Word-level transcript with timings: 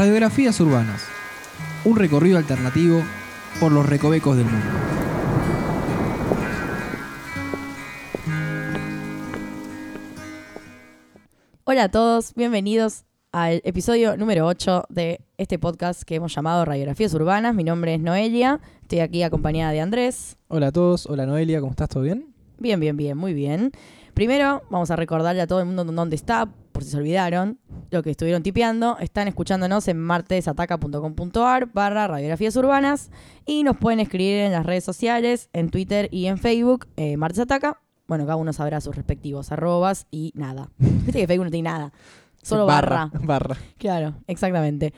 Radiografías 0.00 0.58
urbanas. 0.60 1.02
Un 1.84 1.94
recorrido 1.94 2.38
alternativo 2.38 3.02
por 3.60 3.70
los 3.70 3.86
recovecos 3.86 4.34
del 4.34 4.46
mundo. 4.46 4.66
Hola 11.64 11.84
a 11.84 11.88
todos, 11.90 12.32
bienvenidos 12.34 13.04
al 13.30 13.60
episodio 13.62 14.16
número 14.16 14.46
8 14.46 14.84
de 14.88 15.20
este 15.36 15.58
podcast 15.58 16.04
que 16.04 16.14
hemos 16.14 16.34
llamado 16.34 16.64
Radiografías 16.64 17.12
Urbanas. 17.12 17.54
Mi 17.54 17.62
nombre 17.62 17.92
es 17.92 18.00
Noelia, 18.00 18.58
estoy 18.80 19.00
aquí 19.00 19.22
acompañada 19.22 19.72
de 19.72 19.82
Andrés. 19.82 20.38
Hola 20.48 20.68
a 20.68 20.72
todos, 20.72 21.04
hola 21.10 21.26
Noelia, 21.26 21.60
¿cómo 21.60 21.72
estás? 21.72 21.90
¿Todo 21.90 22.04
bien? 22.04 22.32
Bien, 22.56 22.80
bien, 22.80 22.96
bien, 22.96 23.18
muy 23.18 23.34
bien. 23.34 23.70
Primero, 24.14 24.62
vamos 24.70 24.90
a 24.90 24.96
recordarle 24.96 25.42
a 25.42 25.46
todo 25.46 25.60
el 25.60 25.66
mundo 25.66 25.84
dónde 25.84 26.16
está, 26.16 26.48
por 26.72 26.84
si 26.84 26.90
se 26.90 26.96
olvidaron, 26.96 27.58
lo 27.90 28.02
que 28.02 28.10
estuvieron 28.10 28.42
tipeando. 28.42 28.98
Están 28.98 29.28
escuchándonos 29.28 29.88
en 29.88 29.98
martesataca.com.ar 29.98 31.72
barra 31.72 32.06
radiografías 32.06 32.56
urbanas 32.56 33.10
y 33.46 33.62
nos 33.62 33.76
pueden 33.76 34.00
escribir 34.00 34.38
en 34.38 34.52
las 34.52 34.64
redes 34.64 34.84
sociales, 34.84 35.48
en 35.52 35.70
Twitter 35.70 36.08
y 36.10 36.26
en 36.26 36.38
Facebook, 36.38 36.86
eh, 36.96 37.16
Martesataca. 37.16 37.80
Bueno, 38.06 38.24
cada 38.24 38.36
uno 38.36 38.52
sabrá 38.52 38.80
sus 38.80 38.96
respectivos 38.96 39.52
arrobas 39.52 40.06
y 40.10 40.32
nada. 40.34 40.70
Viste 40.78 41.20
que 41.20 41.26
Facebook 41.26 41.44
no 41.44 41.50
tiene 41.50 41.70
nada, 41.70 41.92
solo 42.42 42.66
barra. 42.66 43.10
Barra. 43.22 43.56
Claro, 43.78 44.14
exactamente. 44.26 44.92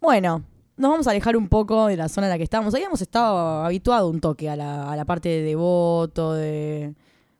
Bueno, 0.00 0.42
nos 0.76 0.90
vamos 0.90 1.06
a 1.06 1.10
alejar 1.10 1.36
un 1.36 1.48
poco 1.48 1.86
de 1.86 1.96
la 1.96 2.08
zona 2.08 2.26
en 2.26 2.32
la 2.32 2.38
que 2.38 2.44
estamos. 2.44 2.74
Habíamos 2.74 3.00
estado 3.00 3.64
habituado 3.64 4.08
un 4.10 4.20
toque 4.20 4.50
a 4.50 4.56
la, 4.56 4.90
a 4.90 4.96
la 4.96 5.04
parte 5.04 5.28
de 5.28 5.42
Devoto, 5.42 6.34
de 6.34 6.94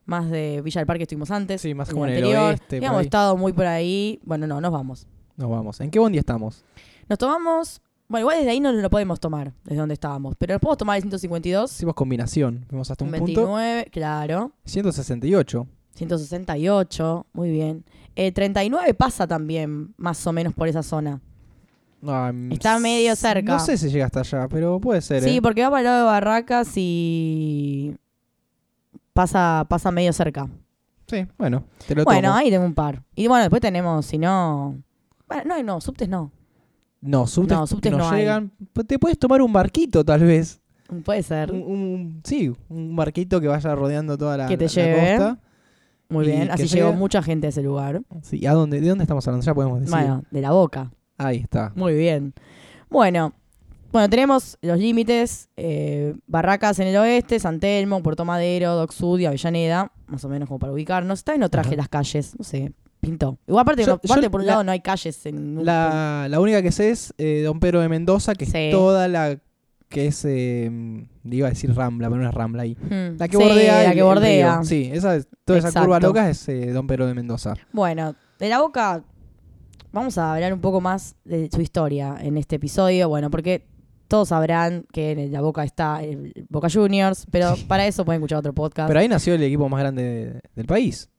más 0.07 0.31
de 0.31 0.61
Villa 0.63 0.81
del 0.81 0.87
Parque 0.87 1.03
estuvimos 1.03 1.29
antes. 1.29 1.61
Sí, 1.61 1.73
más 1.75 1.89
como 1.89 2.05
en 2.05 2.13
el 2.13 2.17
anterior. 2.17 2.43
oeste, 2.49 2.87
ahí. 2.87 3.05
estado 3.05 3.37
muy 3.37 3.53
por 3.53 3.67
ahí. 3.67 4.19
Bueno, 4.23 4.47
no, 4.47 4.59
nos 4.59 4.71
vamos. 4.71 5.05
Nos 5.35 5.49
vamos. 5.49 5.79
¿En 5.81 5.91
qué 5.91 5.99
bondi 5.99 6.17
estamos? 6.17 6.63
Nos 7.07 7.19
tomamos. 7.19 7.81
Bueno, 8.07 8.23
igual 8.23 8.37
desde 8.37 8.51
ahí 8.51 8.59
no 8.61 8.71
lo 8.71 8.89
podemos 8.89 9.19
tomar, 9.19 9.53
desde 9.65 9.77
donde 9.77 9.93
estábamos. 9.93 10.35
Pero 10.39 10.53
nos 10.53 10.61
podemos 10.61 10.77
tomar 10.77 10.95
el 10.95 11.03
152, 11.03 11.71
Hicimos 11.73 11.93
combinación. 11.93 12.65
Fuimos 12.69 12.89
hasta 12.89 13.03
un 13.03 13.11
punto. 13.11 13.25
29, 13.25 13.89
claro. 13.91 14.53
168. 14.63 15.67
168, 15.93 17.25
muy 17.33 17.51
bien. 17.51 17.83
El 18.15 18.33
39 18.33 18.93
pasa 18.93 19.27
también, 19.27 19.93
más 19.97 20.25
o 20.25 20.31
menos 20.31 20.53
por 20.53 20.69
esa 20.69 20.83
zona. 20.83 21.21
Está 22.51 22.79
medio 22.79 23.15
cerca. 23.15 23.53
No 23.53 23.59
sé 23.59 23.77
si 23.77 23.89
llega 23.89 24.05
hasta 24.05 24.21
allá, 24.21 24.47
pero 24.47 24.79
puede 24.79 25.01
ser. 25.01 25.21
Sí, 25.23 25.37
¿eh? 25.37 25.41
porque 25.41 25.63
va 25.63 25.71
para 25.71 25.79
el 25.81 25.85
lado 25.85 25.97
de 25.99 26.05
Barracas 26.05 26.71
y 26.75 27.95
pasa, 29.17 29.65
pasa 29.67 29.89
medio 29.91 30.13
cerca. 30.13 30.47
Sí, 31.07 31.25
bueno, 31.39 31.63
te 31.87 31.95
lo 31.95 32.03
Bueno, 32.03 32.29
tomo. 32.29 32.35
ahí 32.35 32.49
tengo 32.51 32.65
un 32.65 32.73
par. 32.75 33.01
Y 33.15 33.27
bueno, 33.27 33.41
después 33.43 33.61
tenemos, 33.61 34.05
si 34.05 34.17
no... 34.19 34.77
Bueno, 35.27 35.43
no, 35.55 35.63
no, 35.63 35.81
subtes 35.81 36.07
no. 36.07 36.31
No, 37.01 37.25
subtes, 37.27 37.57
No, 37.57 37.65
subtes 37.67 37.91
no 37.91 38.11
llegan. 38.15 38.51
P- 38.73 38.83
Te 38.83 38.99
puedes 38.99 39.17
tomar 39.17 39.41
un 39.41 39.51
barquito, 39.51 40.03
tal 40.05 40.21
vez. 40.23 40.61
Puede 41.03 41.23
ser. 41.23 41.51
Un, 41.51 41.61
un- 41.63 42.21
sí, 42.23 42.53
un 42.69 42.95
barquito 42.95 43.41
que 43.41 43.47
vaya 43.47 43.73
rodeando 43.75 44.17
toda 44.17 44.37
la, 44.37 44.47
Que 44.47 44.55
te 44.57 44.65
la- 44.65 44.71
la 44.71 44.73
lleve. 44.85 45.17
costa. 45.17 45.39
Muy 46.09 46.25
bien. 46.27 46.51
Así 46.51 46.67
llegó 46.67 46.93
mucha 46.93 47.21
gente 47.23 47.47
a 47.47 47.49
ese 47.49 47.61
lugar. 47.63 48.01
Sí, 48.21 48.45
¿a 48.45 48.53
dónde? 48.53 48.79
¿De 48.79 48.87
dónde 48.87 49.03
estamos 49.03 49.27
hablando? 49.27 49.45
Ya 49.45 49.53
podemos 49.55 49.79
decir. 49.79 49.93
Bueno, 49.95 50.23
de 50.31 50.41
la 50.41 50.51
boca. 50.51 50.91
Ahí 51.17 51.37
está. 51.37 51.71
Muy 51.75 51.93
bien. 51.95 52.33
Bueno, 52.89 53.33
bueno, 53.91 54.09
tenemos 54.09 54.57
los 54.61 54.77
límites. 54.77 55.49
eh, 55.57 56.15
Barracas 56.27 56.79
en 56.79 56.87
el 56.87 56.97
oeste, 56.97 57.39
San 57.39 57.59
Telmo, 57.59 58.01
Puerto 58.03 58.25
Madero, 58.25 58.75
Dock 58.75 58.91
Sud 58.91 59.19
y 59.19 59.25
Avellaneda. 59.25 59.91
Más 60.07 60.23
o 60.23 60.29
menos 60.29 60.47
como 60.47 60.59
para 60.59 60.73
ubicarnos. 60.73 61.19
Está 61.19 61.35
no 61.37 61.49
traje 61.49 61.69
Ajá. 61.69 61.77
las 61.77 61.89
calles. 61.89 62.35
No 62.37 62.43
sé, 62.43 62.73
pintó. 62.99 63.37
Igual 63.47 63.61
aparte, 63.63 63.81
Yo- 63.83 63.87
no- 63.87 63.93
aparte 63.95 64.21
yo 64.25 64.31
por 64.31 64.41
un 64.41 64.45
la- 64.47 64.51
lado 64.53 64.63
no 64.63 64.71
hay 64.71 64.79
calles 64.81 65.25
en... 65.25 65.63
La, 65.65 66.27
la 66.29 66.39
única 66.39 66.61
que 66.61 66.71
sé 66.71 66.89
es 66.91 67.13
eh, 67.17 67.41
Don 67.43 67.59
Pedro 67.59 67.81
de 67.81 67.89
Mendoza, 67.89 68.35
que 68.35 68.45
Sí. 68.45 68.51
es 68.57 68.71
toda 68.71 69.07
la 69.07 69.37
que 69.89 70.07
es, 70.07 70.25
eh, 70.25 70.69
iba 71.23 71.47
a 71.47 71.49
decir 71.49 71.73
Rambla, 71.73 72.09
pero 72.09 72.21
no 72.21 72.27
es 72.27 72.33
Rambla 72.35 72.63
ahí. 72.63 72.75
Hmm. 72.75 73.17
La 73.17 73.27
que 73.29 73.37
Sí, 73.37 73.43
bordea. 73.43 73.83
la 73.83 73.93
que 73.93 73.99
el 73.99 74.03
bordea. 74.03 74.53
río. 74.55 74.63
Sí, 74.65 74.89
esa, 74.93 75.15
es- 75.15 75.27
toda 75.45 75.59
esa 75.59 75.81
curva 75.81 75.99
loca 76.01 76.29
es 76.29 76.47
eh, 76.49 76.71
Don 76.73 76.87
Pedro 76.87 77.07
de 77.07 77.13
Mendoza. 77.13 77.53
Bueno, 77.71 78.13
de 78.37 78.49
la 78.49 78.59
boca 78.59 79.03
vamos 79.93 80.17
a 80.17 80.33
hablar 80.35 80.51
un 80.53 80.59
poco 80.59 80.81
más 80.81 81.15
de 81.23 81.49
su 81.53 81.61
historia 81.61 82.17
en 82.19 82.37
este 82.37 82.57
episodio. 82.57 83.07
Bueno, 83.07 83.29
porque 83.31 83.65
todos 84.07 84.29
sabrán 84.29 84.85
que 84.91 85.11
en 85.11 85.31
la 85.31 85.41
boca 85.41 85.63
está 85.63 86.01
el 86.03 86.45
Boca 86.49 86.67
Juniors, 86.71 87.25
pero 87.31 87.55
para 87.67 87.85
eso 87.85 88.05
pueden 88.05 88.21
escuchar 88.21 88.39
otro 88.39 88.53
podcast. 88.53 88.87
Pero 88.87 88.99
ahí 88.99 89.07
nació 89.07 89.33
el 89.35 89.43
equipo 89.43 89.67
más 89.69 89.79
grande 89.81 90.03
de- 90.03 90.41
del 90.55 90.65
país. 90.65 91.09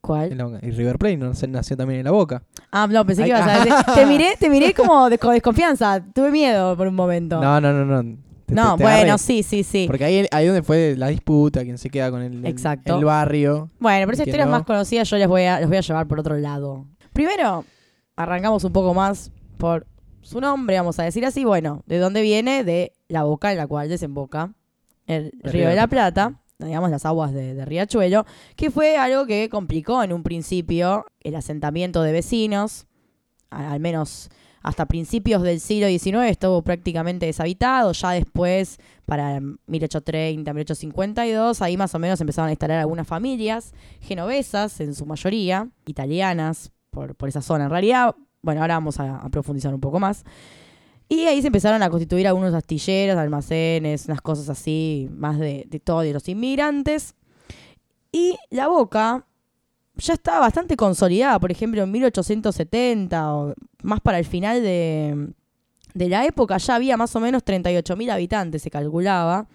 ¿Cuál? 0.00 0.30
En 0.32 0.38
la- 0.38 0.58
Y 0.62 0.70
River 0.70 0.96
Plate 0.98 1.16
no, 1.16 1.32
nació 1.48 1.76
también 1.76 2.00
en 2.00 2.04
la 2.04 2.12
Boca. 2.12 2.42
Ah, 2.70 2.86
no, 2.88 3.04
pensé 3.04 3.24
que 3.24 3.32
Ay, 3.34 3.40
ibas 3.42 3.48
a 3.48 3.64
decir. 3.64 3.74
Te 3.94 4.06
miré, 4.06 4.36
te 4.38 4.48
miré 4.48 4.72
como 4.74 5.10
de- 5.10 5.18
con 5.18 5.32
desconfianza. 5.34 6.02
Tuve 6.14 6.30
miedo 6.30 6.76
por 6.76 6.86
un 6.86 6.94
momento. 6.94 7.40
No, 7.40 7.60
no, 7.60 7.72
no, 7.72 7.84
no. 7.84 8.16
Te- 8.46 8.54
No, 8.54 8.72
te- 8.72 8.78
te 8.78 8.82
bueno, 8.84 8.98
agarré. 8.98 9.18
sí, 9.18 9.42
sí, 9.42 9.62
sí. 9.64 9.84
Porque 9.88 10.04
ahí, 10.04 10.24
ahí 10.30 10.46
donde 10.46 10.62
fue 10.62 10.94
la 10.96 11.08
disputa, 11.08 11.62
quien 11.64 11.76
se 11.76 11.90
queda 11.90 12.10
con 12.10 12.22
el, 12.22 12.32
el- 12.32 12.46
Exacto. 12.46 12.96
el 12.98 13.04
barrio. 13.04 13.70
Bueno, 13.80 14.06
pero 14.06 14.12
esa 14.14 14.24
que 14.24 14.30
historia 14.30 14.44
es 14.44 14.50
no. 14.50 14.56
más 14.56 14.64
conocida, 14.64 15.02
yo 15.02 15.16
les 15.18 15.28
voy, 15.28 15.42
a, 15.42 15.58
les 15.60 15.68
voy 15.68 15.76
a 15.76 15.80
llevar 15.82 16.06
por 16.06 16.20
otro 16.20 16.36
lado. 16.38 16.86
Primero, 17.12 17.64
arrancamos 18.16 18.62
un 18.64 18.72
poco 18.72 18.94
más 18.94 19.30
por 19.58 19.84
su 20.22 20.40
nombre, 20.40 20.76
vamos 20.76 20.98
a 20.98 21.04
decir 21.04 21.24
así. 21.24 21.44
Bueno, 21.44 21.82
¿de 21.86 21.98
dónde 21.98 22.22
viene? 22.22 22.64
De 22.64 22.92
la 23.08 23.24
boca 23.24 23.50
en 23.50 23.58
la 23.58 23.66
cual 23.66 23.88
desemboca 23.88 24.54
el 25.06 25.32
El 25.42 25.52
río 25.52 25.68
de 25.68 25.74
la 25.74 25.86
Plata, 25.86 26.40
digamos 26.58 26.90
las 26.90 27.06
aguas 27.06 27.32
de, 27.32 27.54
de 27.54 27.64
Riachuelo, 27.64 28.26
que 28.56 28.70
fue 28.70 28.96
algo 28.96 29.26
que 29.26 29.48
complicó 29.48 30.02
en 30.02 30.12
un 30.12 30.22
principio 30.22 31.06
el 31.20 31.34
asentamiento 31.36 32.02
de 32.02 32.12
vecinos, 32.12 32.86
al 33.50 33.80
menos 33.80 34.30
hasta 34.62 34.86
principios 34.86 35.42
del 35.42 35.60
siglo 35.60 35.88
XIX 35.88 36.30
estuvo 36.30 36.62
prácticamente 36.62 37.26
deshabitado, 37.26 37.92
ya 37.92 38.10
después, 38.10 38.78
para 39.06 39.40
1830, 39.40 40.52
1852, 40.52 41.62
ahí 41.62 41.76
más 41.76 41.94
o 41.94 41.98
menos 41.98 42.20
empezaron 42.20 42.48
a 42.48 42.52
instalar 42.52 42.78
algunas 42.78 43.06
familias 43.06 43.72
genovesas, 44.00 44.80
en 44.80 44.94
su 44.94 45.06
mayoría, 45.06 45.68
italianas, 45.86 46.72
por, 46.90 47.14
por 47.14 47.28
esa 47.28 47.40
zona. 47.40 47.64
En 47.64 47.70
realidad, 47.70 48.14
bueno, 48.42 48.60
ahora 48.60 48.74
vamos 48.74 48.98
a, 49.00 49.28
profundizar 49.30 49.74
un 49.74 49.80
poco 49.80 50.00
más. 50.00 50.24
Y 51.08 51.20
ahí 51.22 51.40
se 51.40 51.46
empezaron 51.46 51.82
a 51.82 51.90
constituir 51.90 52.28
algunos 52.28 52.54
astilleros, 52.54 53.16
almacenes, 53.16 54.06
unas 54.06 54.20
cosas 54.20 54.48
así, 54.50 55.08
más 55.10 55.38
de, 55.38 55.64
de 55.68 55.80
todo, 55.80 56.00
de 56.00 56.12
los 56.12 56.28
inmigrantes. 56.28 57.14
Y 58.12 58.36
la 58.50 58.68
boca 58.68 59.26
ya 59.96 60.14
estaba 60.14 60.40
bastante 60.40 60.76
consolidada, 60.76 61.38
por 61.40 61.50
ejemplo, 61.50 61.82
en 61.82 61.90
1870 61.90 63.34
o 63.34 63.54
más 63.82 64.00
para 64.00 64.18
el 64.18 64.24
final 64.24 64.62
de, 64.62 65.32
de 65.94 66.08
la 66.08 66.24
época 66.24 66.56
ya 66.58 66.76
había 66.76 66.96
más 66.96 67.14
o 67.16 67.20
menos 67.20 67.44
38.000 67.44 68.10
habitantes, 68.10 68.62
se 68.62 68.70
calculaba. 68.70 69.48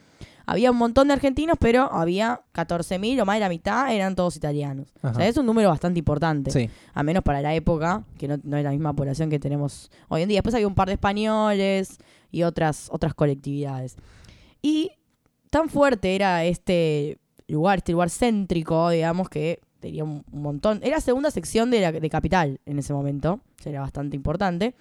Había 0.46 0.72
un 0.72 0.78
montón 0.78 1.08
de 1.08 1.14
argentinos, 1.14 1.58
pero 1.60 1.92
había 1.92 2.42
14.000 2.54 3.22
o 3.22 3.26
más 3.26 3.36
de 3.36 3.40
la 3.42 3.50
mitad 3.50 3.94
eran 3.94 4.16
todos 4.16 4.36
italianos. 4.36 4.88
O 5.02 5.08
Ajá. 5.08 5.16
sea, 5.16 5.28
es 5.28 5.38
un 5.38 5.46
número 5.46 5.70
bastante 5.70 6.00
importante 6.00 6.52
Sí. 6.52 6.70
a 6.94 7.04
menos 7.04 7.24
para 7.24 7.42
la 7.42 7.54
época, 7.56 8.04
que 8.18 8.28
no, 8.28 8.38
no 8.44 8.58
es 8.58 8.64
la 8.64 8.72
misma 8.72 8.94
población 8.94 9.30
que 9.30 9.40
tenemos 9.40 9.90
hoy 10.10 10.22
en 10.24 10.30
día. 10.30 10.38
Después 10.38 10.54
había 10.56 10.68
un 10.68 10.76
par 10.76 10.88
de 10.88 10.94
españoles 10.96 11.98
y 12.32 12.44
otras, 12.44 12.90
otras 12.92 13.14
colectividades. 13.14 13.96
Y 14.62 14.92
tan 15.50 15.70
fuerte 15.70 16.16
era 16.16 16.44
este 16.46 17.20
lugar, 17.48 17.78
este 17.80 17.92
lugar 17.92 18.10
céntrico, 18.10 18.90
digamos, 18.90 19.30
que 19.30 19.60
tenía 19.80 20.04
un, 20.04 20.24
un 20.32 20.42
montón. 20.42 20.80
Era 20.84 21.00
segunda 21.02 21.30
sección 21.32 21.70
de, 21.72 21.82
la, 21.82 21.92
de 21.92 22.10
Capital 22.10 22.60
en 22.66 22.80
ese 22.80 22.94
momento, 22.94 23.40
era 23.66 23.82
bastante 23.82 24.16
importante, 24.16 24.76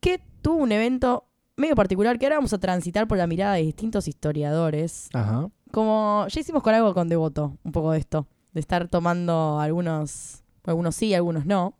que 0.00 0.20
tuvo 0.42 0.56
un 0.62 0.72
evento 0.72 1.24
medio 1.58 1.74
particular 1.74 2.18
que 2.18 2.26
ahora 2.26 2.36
vamos 2.36 2.52
a 2.52 2.58
transitar 2.58 3.06
por 3.06 3.18
la 3.18 3.26
mirada 3.26 3.54
de 3.54 3.62
distintos 3.62 4.08
historiadores 4.08 5.10
Ajá. 5.12 5.50
como 5.72 6.26
ya 6.28 6.40
hicimos 6.40 6.62
con 6.62 6.74
algo 6.74 6.94
con 6.94 7.08
Devoto, 7.08 7.58
un 7.64 7.72
poco 7.72 7.92
de 7.92 7.98
esto, 7.98 8.26
de 8.54 8.60
estar 8.60 8.88
tomando 8.88 9.60
algunos, 9.60 10.42
algunos 10.64 10.94
sí, 10.94 11.12
algunos 11.14 11.44
no, 11.44 11.74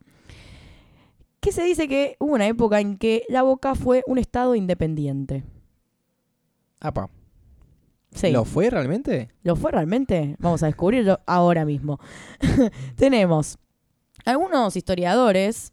que 1.41 1.53
se 1.53 1.63
dice 1.63 1.89
que 1.89 2.17
hubo 2.19 2.35
una 2.35 2.47
época 2.47 2.81
en 2.81 2.99
que 2.99 3.25
la 3.29 3.43
Boca 3.43 3.75
fue 3.75 4.03
un 4.07 4.19
estado 4.19 4.55
independiente. 4.55 5.45
Apa. 6.81 7.09
Sí. 8.13 8.33
¿Lo 8.33 8.45
fue 8.45 8.71
realmente? 8.71 9.31
¿Lo 9.43 9.55
fue 9.55 9.71
realmente? 9.71 10.37
Vamos 10.39 10.63
a 10.63 10.67
descubrirlo 10.67 11.21
ahora 11.27 11.65
mismo. 11.65 12.01
Tenemos 12.97 13.59
algunos 14.25 14.77
historiadores, 14.77 15.73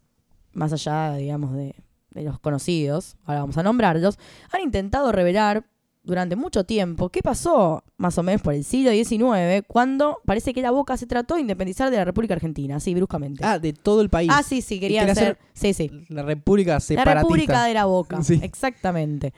más 0.53 0.71
allá, 0.73 1.15
digamos, 1.15 1.53
de, 1.53 1.75
de 2.15 2.23
los 2.23 2.39
conocidos, 2.39 3.17
ahora 3.25 3.41
vamos 3.41 3.57
a 3.57 3.63
nombrarlos, 3.63 4.17
han 4.51 4.61
intentado 4.61 5.11
revelar 5.11 5.65
durante 6.01 6.35
mucho 6.35 6.63
tiempo 6.63 7.09
qué 7.09 7.21
pasó, 7.21 7.83
más 7.97 8.17
o 8.17 8.23
menos 8.23 8.41
por 8.41 8.53
el 8.53 8.63
siglo 8.63 8.91
XIX, 8.91 9.65
cuando 9.67 10.19
parece 10.25 10.53
que 10.53 10.61
la 10.61 10.71
Boca 10.71 10.97
se 10.97 11.07
trató 11.07 11.35
de 11.35 11.41
independizar 11.41 11.89
de 11.89 11.97
la 11.97 12.05
República 12.05 12.35
Argentina, 12.35 12.75
así, 12.75 12.93
bruscamente. 12.93 13.43
Ah, 13.43 13.59
de 13.59 13.73
todo 13.73 14.01
el 14.01 14.09
país. 14.09 14.29
Ah, 14.33 14.43
sí, 14.43 14.61
sí, 14.61 14.79
quería 14.79 15.03
hacer... 15.03 15.37
Sí, 15.53 15.73
sí. 15.73 15.91
La 16.09 16.21
República 16.21 16.73
La 16.73 16.79
Separatista. 16.79 17.21
República 17.21 17.63
de 17.65 17.73
la 17.73 17.85
Boca. 17.85 18.19
Sí. 18.23 18.39
Exactamente. 18.41 19.33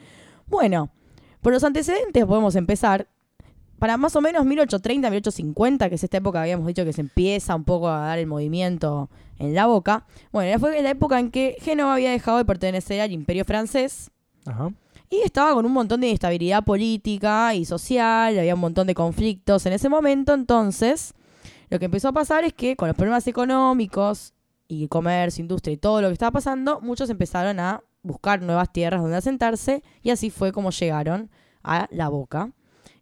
Bueno, 0.46 0.90
por 1.40 1.52
los 1.52 1.64
antecedentes 1.64 2.24
podemos 2.26 2.54
empezar. 2.54 3.08
para 3.78 3.96
más 3.96 4.14
o 4.16 4.20
menos 4.20 4.44
1830, 4.44 5.08
1850, 5.08 5.88
que 5.88 5.94
es 5.94 6.04
esta 6.04 6.18
época, 6.18 6.42
habíamos 6.42 6.66
dicho 6.66 6.84
que 6.84 6.92
se 6.92 7.00
empieza 7.00 7.54
un 7.54 7.64
poco 7.64 7.88
a 7.88 8.00
dar 8.00 8.18
el 8.18 8.26
movimiento 8.26 9.08
en 9.38 9.54
la 9.54 9.66
boca. 9.66 10.06
Bueno, 10.32 10.58
fue 10.58 10.80
la 10.82 10.90
época 10.90 11.18
en 11.18 11.30
que 11.30 11.56
Génova 11.60 11.94
había 11.94 12.10
dejado 12.10 12.38
de 12.38 12.44
pertenecer 12.44 13.00
al 13.00 13.12
imperio 13.12 13.44
francés 13.44 14.10
Ajá. 14.46 14.72
y 15.10 15.20
estaba 15.24 15.54
con 15.54 15.64
un 15.66 15.72
montón 15.72 16.00
de 16.00 16.08
inestabilidad 16.08 16.64
política 16.64 17.54
y 17.54 17.64
social, 17.64 18.38
había 18.38 18.54
un 18.54 18.60
montón 18.60 18.86
de 18.86 18.94
conflictos 18.94 19.66
en 19.66 19.72
ese 19.72 19.88
momento, 19.88 20.34
entonces 20.34 21.14
lo 21.70 21.78
que 21.78 21.84
empezó 21.84 22.08
a 22.08 22.12
pasar 22.12 22.44
es 22.44 22.54
que 22.54 22.76
con 22.76 22.88
los 22.88 22.96
problemas 22.96 23.26
económicos 23.26 24.32
y 24.68 24.88
comercio, 24.88 25.42
industria 25.42 25.74
y 25.74 25.76
todo 25.76 26.00
lo 26.00 26.08
que 26.08 26.14
estaba 26.14 26.32
pasando, 26.32 26.80
muchos 26.80 27.10
empezaron 27.10 27.60
a 27.60 27.82
buscar 28.02 28.40
nuevas 28.40 28.72
tierras 28.72 29.02
donde 29.02 29.16
asentarse 29.16 29.82
y 30.02 30.10
así 30.10 30.30
fue 30.30 30.52
como 30.52 30.70
llegaron 30.70 31.30
a 31.62 31.88
la 31.90 32.08
boca. 32.08 32.52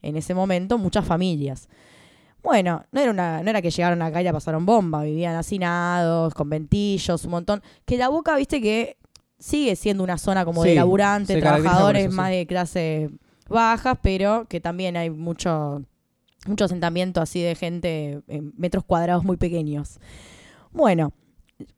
En 0.03 0.17
ese 0.17 0.35
momento, 0.35 0.79
muchas 0.79 1.05
familias. 1.05 1.69
Bueno, 2.47 2.85
no 2.93 3.01
era, 3.01 3.11
una, 3.11 3.43
no 3.43 3.51
era 3.51 3.61
que 3.61 3.73
llegaron 3.73 4.03
acá 4.03 4.21
y 4.21 4.25
la 4.25 4.33
pasaron 4.33 4.65
bomba, 4.65 5.03
vivían 5.03 5.35
hacinados, 5.35 6.33
conventillos, 6.33 7.25
un 7.25 7.33
montón. 7.33 7.61
Que 7.85 7.97
la 7.97 8.09
boca, 8.09 8.37
viste 8.37 8.63
que 8.63 8.99
sigue 9.37 9.75
siendo 9.75 10.05
una 10.05 10.17
zona 10.17 10.45
como 10.45 10.63
de 10.63 10.77
laburantes, 10.77 11.41
trabajadores 11.41 12.03
eso, 12.03 12.11
sí. 12.13 12.17
más 12.17 12.31
de 12.31 12.47
clase 12.47 13.11
bajas, 13.49 13.99
pero 14.01 14.47
que 14.49 14.61
también 14.61 14.97
hay 14.97 15.11
mucho, 15.11 15.83
mucho 16.47 16.67
asentamiento 16.67 17.21
así 17.21 17.43
de 17.43 17.57
gente 17.57 18.23
en 18.29 18.53
metros 18.57 18.85
cuadrados 18.85 19.25
muy 19.25 19.39
pequeños. 19.39 19.99
Bueno, 20.71 21.13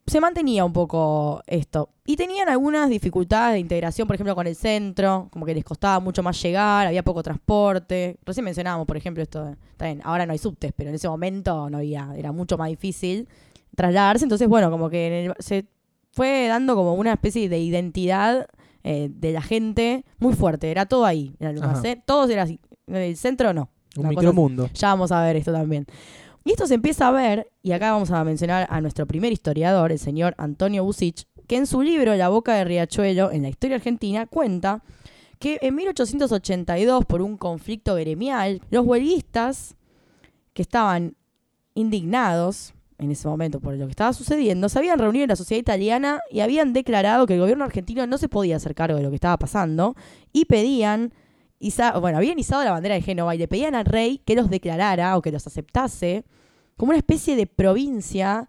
se 0.07 0.21
mantenía 0.21 0.65
un 0.65 0.73
poco 0.73 1.43
esto. 1.47 1.91
Y 2.05 2.17
tenían 2.17 2.49
algunas 2.49 2.89
dificultades 2.91 3.55
de 3.55 3.61
integración, 3.61 4.09
por 4.09 4.15
ejemplo, 4.15 4.35
con 4.35 4.47
el 4.47 4.57
centro, 4.57 5.29
como 5.31 5.45
que 5.47 5.55
les 5.55 5.65
costaba 5.65 6.01
mucho 6.01 6.23
más 6.23 6.41
llegar, 6.43 6.87
había 6.87 7.03
poco 7.05 7.23
transporte. 7.23 8.19
Recién 8.25 8.45
mencionábamos, 8.45 8.87
por 8.87 8.97
ejemplo, 8.97 9.23
esto, 9.23 9.55
bien, 9.79 10.01
ahora 10.05 10.27
no 10.27 10.33
hay 10.33 10.39
subtes, 10.39 10.73
pero 10.75 10.89
en 10.91 10.97
ese 10.97 11.09
momento 11.09 11.69
no 11.71 11.79
había, 11.79 12.13
era 12.17 12.33
mucho 12.33 12.57
más 12.59 12.69
difícil 12.71 13.29
trasladarse. 13.77 14.25
Entonces, 14.25 14.49
bueno, 14.49 14.71
como 14.71 14.89
que 14.91 15.07
en 15.07 15.13
el- 15.31 15.35
se 15.39 15.67
fue 16.13 16.47
dando 16.49 16.75
como 16.75 16.95
una 16.95 17.13
especie 17.13 17.49
de 17.49 17.59
identidad 17.61 18.49
eh, 18.85 19.11
de 19.13 19.33
la 19.33 19.43
gente 19.43 20.05
muy 20.19 20.33
fuerte. 20.35 20.71
Era 20.71 20.87
todo 20.87 21.05
ahí, 21.05 21.35
Ajá. 21.41 21.83
¿eh? 21.85 22.01
Todos 22.07 22.31
era 22.31 22.43
así. 22.45 22.59
El 22.87 23.17
centro 23.17 23.53
no. 23.53 23.69
Un 23.97 24.07
Una 24.07 24.09
cosa 24.15 24.21
micromundo. 24.21 24.71
ya 24.73 24.89
vamos 24.89 25.13
a 25.13 25.23
ver 25.23 25.37
esto 25.37 25.53
también. 25.53 25.85
Y 26.45 26.53
esto 26.53 26.67
se 26.67 26.75
empieza 26.75 27.09
a 27.09 27.13
ver, 27.13 27.51
y 27.63 27.73
acá 27.73 27.93
vamos 27.93 28.11
a 28.11 28.25
mencionar 28.25 28.67
a 28.71 28.81
nuestro 28.81 29.07
primer 29.07 29.33
historiador, 29.33 29.93
el 29.93 29.99
señor 29.99 30.35
Antonio 30.39 30.85
Busich, 30.85 31.27
que 31.47 31.57
en 31.57 31.67
su 31.67 31.83
libro 31.83 32.15
La 32.15 32.29
boca 32.29 32.55
de 32.55 32.65
Riachuelo, 32.65 33.31
en 33.31 33.43
la 33.43 33.49
historia 33.49 33.77
argentina, 33.77 34.27
cuenta 34.27 34.83
que 35.39 35.59
en 35.63 35.75
1882, 35.75 37.05
por 37.07 37.23
un 37.23 37.37
conflicto 37.37 37.95
gremial, 37.95 38.61
los 38.71 38.85
huelguistas 38.87 39.77
que 40.53 40.63
estaban 40.63 41.17
indignados 41.75 42.75
en 42.99 43.13
ese 43.13 43.29
momento 43.29 43.61
por 43.61 43.75
lo 43.75 43.87
que 43.87 43.91
estaba 43.91 44.13
sucediendo, 44.13 44.69
se 44.69 44.79
habían 44.79 44.99
reunido 44.99 45.23
en 45.23 45.29
la 45.29 45.37
sociedad 45.37 45.61
italiana 45.61 46.21
y 46.31 46.41
habían 46.41 46.73
declarado 46.73 47.27
que 47.27 47.35
el 47.35 47.41
gobierno 47.41 47.65
argentino 47.65 48.07
no 48.07 48.19
se 48.19 48.29
podía 48.29 48.57
hacer 48.57 48.75
cargo 48.75 48.97
de 48.97 49.05
lo 49.05 49.11
que 49.11 49.15
estaba 49.15 49.37
pasando 49.37 49.95
y 50.33 50.47
pedían 50.47 51.13
iza- 51.61 51.99
bueno, 52.01 52.19
habían 52.19 52.39
izado 52.39 52.65
la 52.65 52.71
bandera 52.73 52.95
de 52.95 53.03
Génova 53.03 53.35
y 53.35 53.39
le 53.39 53.49
pedían 53.49 53.75
al 53.75 53.85
rey 53.85 54.19
que 54.25 54.35
los 54.35 54.49
declarara 54.51 55.17
o 55.17 55.23
que 55.23 55.33
los 55.33 55.47
aceptase 55.47 56.25
como 56.77 56.91
una 56.91 56.99
especie 56.99 57.35
de 57.37 57.47
provincia 57.47 58.49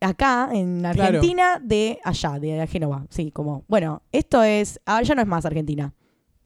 acá 0.00 0.50
en 0.52 0.80
Claro. 0.80 1.02
Argentina 1.02 1.60
de 1.62 1.98
allá, 2.04 2.38
de 2.38 2.66
Génova. 2.66 3.06
Sí, 3.10 3.30
como, 3.30 3.64
bueno, 3.68 4.02
esto 4.12 4.42
es, 4.42 4.80
ahora 4.86 5.02
ya 5.02 5.14
no 5.14 5.22
es 5.22 5.28
más 5.28 5.44
Argentina. 5.46 5.92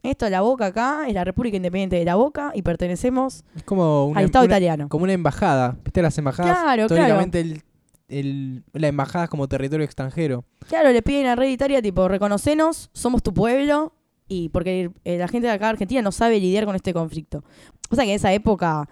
Esto 0.03 0.27
es 0.27 0.31
la 0.33 0.43
Boca 0.43 0.67
acá, 0.67 1.05
es 1.09 1.15
la 1.15 1.25
República 1.25 1.57
Independiente 1.57 1.97
de 1.97 2.05
la 2.05 2.15
Boca 2.15 2.53
y 2.55 2.63
pertenecemos 2.63 3.45
Es 3.57 3.65
como 3.65 4.07
una, 4.07 4.21
al 4.21 4.27
Estado 4.27 4.45
una- 4.45 4.55
italiano. 4.55 4.89
como 4.89 5.05
una 5.05 5.13
embajada. 5.13 5.77
¿Viste 5.85 6.03
las 6.03 6.17
embajadas? 6.19 6.57
Claro, 6.57 6.87
Teóricamente 6.87 7.41
el, 7.41 7.63
el- 8.09 8.65
la 8.75 8.87
embajada 8.89 9.25
es 9.25 9.31
como 9.31 9.49
territorio 9.49 9.85
extranjero. 9.85 10.45
Claro, 10.69 10.91
le 10.93 11.03
piden 11.03 11.27
al 11.27 11.37
rey 11.37 11.49
de 11.49 11.55
Italia, 11.55 11.83
tipo, 11.83 12.07
reconocenos, 12.07 12.91
somos 12.93 13.25
tu 13.25 13.35
pueblo, 13.35 13.93
y 14.29 14.51
porque 14.51 14.91
eh, 15.05 15.19
la 15.19 15.29
gente 15.29 15.49
de 15.49 15.53
acá 15.55 15.67
de 15.67 15.71
Argentina 15.71 16.03
no 16.03 16.13
sabe 16.13 16.39
lidiar 16.39 16.67
con 16.67 16.77
este 16.77 16.93
conflicto. 16.93 17.43
O 17.91 17.97
sea 17.97 18.05
que 18.05 18.11
en 18.11 18.17
esa 18.17 18.33
época, 18.33 18.89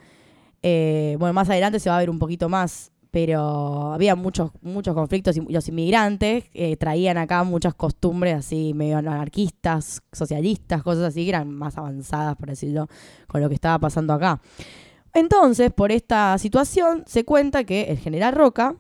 eh, 0.62 1.16
bueno, 1.18 1.32
más 1.34 1.48
adelante 1.50 1.78
se 1.78 1.90
va 1.90 1.96
a 1.96 2.00
ver 2.00 2.10
un 2.10 2.18
poquito 2.18 2.48
más, 2.48 2.90
pero 3.10 3.92
había 3.92 4.14
muchos, 4.14 4.50
muchos 4.62 4.94
conflictos 4.94 5.36
y 5.36 5.40
los 5.40 5.68
inmigrantes 5.68 6.44
eh, 6.52 6.76
traían 6.76 7.16
acá 7.18 7.44
muchas 7.44 7.74
costumbres 7.74 8.34
así 8.34 8.74
medio 8.74 8.98
anarquistas, 8.98 10.02
socialistas, 10.12 10.82
cosas 10.82 11.04
así 11.04 11.22
que 11.24 11.30
eran 11.30 11.50
más 11.50 11.78
avanzadas, 11.78 12.36
por 12.36 12.48
decirlo, 12.48 12.88
con 13.26 13.40
lo 13.40 13.48
que 13.48 13.54
estaba 13.54 13.78
pasando 13.78 14.12
acá. 14.12 14.40
Entonces, 15.14 15.72
por 15.72 15.92
esta 15.92 16.36
situación, 16.36 17.04
se 17.06 17.24
cuenta 17.24 17.64
que 17.64 17.84
el 17.84 17.98
general 17.98 18.34
Roca 18.34 18.76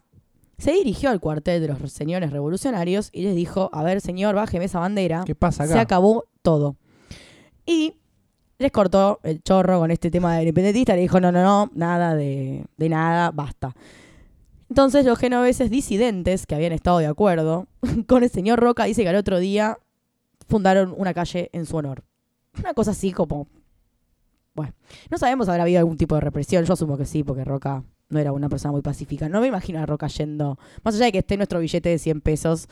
se 0.58 0.72
dirigió 0.72 1.10
al 1.10 1.20
cuartel 1.20 1.60
de 1.60 1.68
los 1.68 1.92
señores 1.92 2.30
revolucionarios 2.30 3.10
y 3.12 3.22
les 3.22 3.34
dijo, 3.34 3.70
a 3.72 3.82
ver, 3.82 4.00
señor, 4.00 4.34
bájeme 4.34 4.66
esa 4.66 4.80
bandera. 4.80 5.22
¿Qué 5.26 5.34
pasa 5.34 5.64
acá? 5.64 5.72
Se 5.72 5.78
acabó 5.78 6.24
todo. 6.46 6.76
Y 7.66 7.94
les 8.58 8.70
cortó 8.70 9.18
el 9.24 9.42
chorro 9.42 9.80
con 9.80 9.90
este 9.90 10.12
tema 10.12 10.36
del 10.36 10.42
independentista. 10.42 10.94
Le 10.94 11.00
dijo, 11.00 11.18
no, 11.18 11.32
no, 11.32 11.42
no, 11.42 11.72
nada 11.74 12.14
de, 12.14 12.64
de 12.76 12.88
nada, 12.88 13.32
basta. 13.32 13.74
Entonces 14.70 15.04
los 15.04 15.18
genoveses 15.18 15.70
disidentes 15.70 16.46
que 16.46 16.54
habían 16.54 16.70
estado 16.70 16.98
de 16.98 17.06
acuerdo 17.06 17.66
con 18.06 18.22
el 18.22 18.30
señor 18.30 18.60
Roca, 18.60 18.84
dice 18.84 19.02
que 19.02 19.08
al 19.08 19.16
otro 19.16 19.40
día 19.40 19.78
fundaron 20.48 20.94
una 20.96 21.12
calle 21.12 21.50
en 21.52 21.66
su 21.66 21.76
honor. 21.76 22.04
Una 22.60 22.74
cosa 22.74 22.92
así 22.92 23.10
como... 23.10 23.48
Bueno, 24.54 24.72
no 25.10 25.18
sabemos 25.18 25.46
si 25.46 25.50
habrá 25.50 25.64
habido 25.64 25.80
algún 25.80 25.96
tipo 25.96 26.14
de 26.14 26.20
represión. 26.20 26.64
Yo 26.64 26.74
asumo 26.74 26.96
que 26.96 27.06
sí, 27.06 27.24
porque 27.24 27.44
Roca 27.44 27.82
no 28.08 28.20
era 28.20 28.30
una 28.30 28.48
persona 28.48 28.70
muy 28.70 28.82
pacífica. 28.82 29.28
No 29.28 29.40
me 29.40 29.48
imagino 29.48 29.80
a 29.80 29.86
Roca 29.86 30.06
yendo... 30.06 30.60
Más 30.84 30.94
allá 30.94 31.06
de 31.06 31.12
que 31.12 31.18
esté 31.18 31.36
nuestro 31.36 31.58
billete 31.58 31.88
de 31.88 31.98
100 31.98 32.20
pesos 32.20 32.68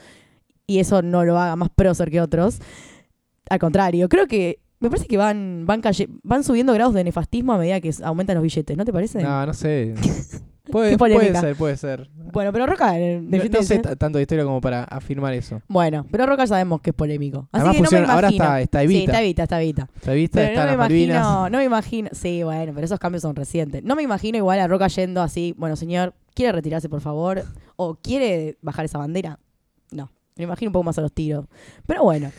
y 0.64 0.78
eso 0.78 1.02
no 1.02 1.24
lo 1.24 1.38
haga 1.38 1.56
más 1.56 1.70
prócer 1.70 2.12
que 2.12 2.20
otros. 2.20 2.60
Al 3.50 3.58
contrario, 3.58 4.08
creo 4.08 4.26
que 4.26 4.58
me 4.80 4.88
parece 4.90 5.06
que 5.06 5.16
van 5.16 5.64
van 5.66 5.80
calle- 5.80 6.08
van 6.22 6.44
subiendo 6.44 6.72
grados 6.72 6.94
de 6.94 7.04
nefastismo 7.04 7.52
a 7.52 7.58
medida 7.58 7.80
que 7.80 7.90
aumentan 8.02 8.34
los 8.36 8.42
billetes, 8.42 8.76
¿no 8.76 8.84
te 8.84 8.92
parece? 8.92 9.22
No, 9.22 9.46
no 9.46 9.54
sé. 9.54 9.94
Puede, 10.70 10.96
ser, 11.38 11.56
puede 11.56 11.76
ser. 11.76 12.08
Bueno, 12.32 12.50
pero 12.50 12.66
Roca 12.66 12.98
eh, 12.98 13.20
No, 13.20 13.62
sé 13.62 13.78
tanto 13.80 14.16
de 14.16 14.22
historia 14.22 14.44
como 14.44 14.62
para 14.62 14.84
afirmar 14.84 15.34
eso. 15.34 15.60
Bueno, 15.68 16.06
pero 16.10 16.24
Roca 16.24 16.46
sabemos 16.46 16.80
que 16.80 16.90
es 16.90 16.96
polémico. 16.96 17.48
Así 17.52 17.66
Además 17.68 17.90
que 17.90 17.96
no 18.00 18.06
me 18.06 18.12
ahora 18.12 18.28
está, 18.30 18.60
está 18.62 18.78
Sí, 18.80 18.84
Evita. 18.86 19.02
está 19.12 19.20
Evita, 19.22 19.42
está 19.42 19.62
Evita. 19.62 19.88
Está 19.94 20.12
Evita, 20.14 20.32
Pero 20.38 20.48
está 20.48 20.64
no 20.64 20.70
me 20.72 20.76
Malvinas. 20.78 21.16
imagino, 21.18 21.50
no 21.50 21.58
me 21.58 21.64
imagino, 21.64 22.08
sí, 22.12 22.42
bueno, 22.44 22.72
pero 22.74 22.84
esos 22.86 22.98
cambios 22.98 23.20
son 23.22 23.36
recientes. 23.36 23.84
No 23.84 23.94
me 23.94 24.02
imagino 24.02 24.38
igual 24.38 24.58
a 24.58 24.66
Roca 24.66 24.88
yendo 24.88 25.20
así, 25.20 25.54
bueno, 25.58 25.76
señor, 25.76 26.14
¿quiere 26.34 26.50
retirarse 26.52 26.88
por 26.88 27.02
favor? 27.02 27.44
¿O 27.76 27.96
quiere 27.96 28.56
bajar 28.62 28.86
esa 28.86 28.96
bandera? 28.96 29.38
No, 29.90 30.10
me 30.36 30.44
imagino 30.44 30.70
un 30.70 30.72
poco 30.72 30.84
más 30.84 30.96
a 30.96 31.02
los 31.02 31.12
tiros. 31.12 31.44
Pero 31.86 32.04
bueno. 32.04 32.30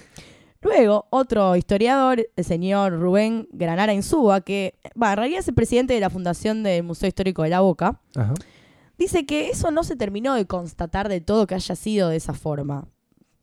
Luego, 0.66 1.06
otro 1.12 1.56
historiador, 1.56 2.28
el 2.36 2.44
señor 2.44 3.00
Rubén 3.00 3.48
Granara 3.52 3.94
Insúa, 3.94 4.42
que, 4.42 4.76
va, 5.02 5.12
en 5.12 5.18
realidad 5.18 5.40
es 5.42 5.48
el 5.48 5.54
presidente 5.54 5.94
de 5.94 6.00
la 6.00 6.10
Fundación 6.10 6.64
del 6.64 6.84
Museo 6.84 7.08
Histórico 7.08 7.44
de 7.44 7.50
la 7.50 7.60
Boca, 7.62 8.00
Ajá. 8.16 8.34
dice 8.98 9.26
que 9.28 9.50
eso 9.50 9.70
no 9.72 9.84
se 9.84 9.96
terminó 9.96 10.34
de 10.34 10.46
constatar 10.48 11.08
de 11.08 11.22
todo 11.22 11.46
que 11.46 11.56
haya 11.56 11.76
sido 11.76 12.10
de 12.10 12.18
esa 12.18 12.34
forma. 12.34 12.88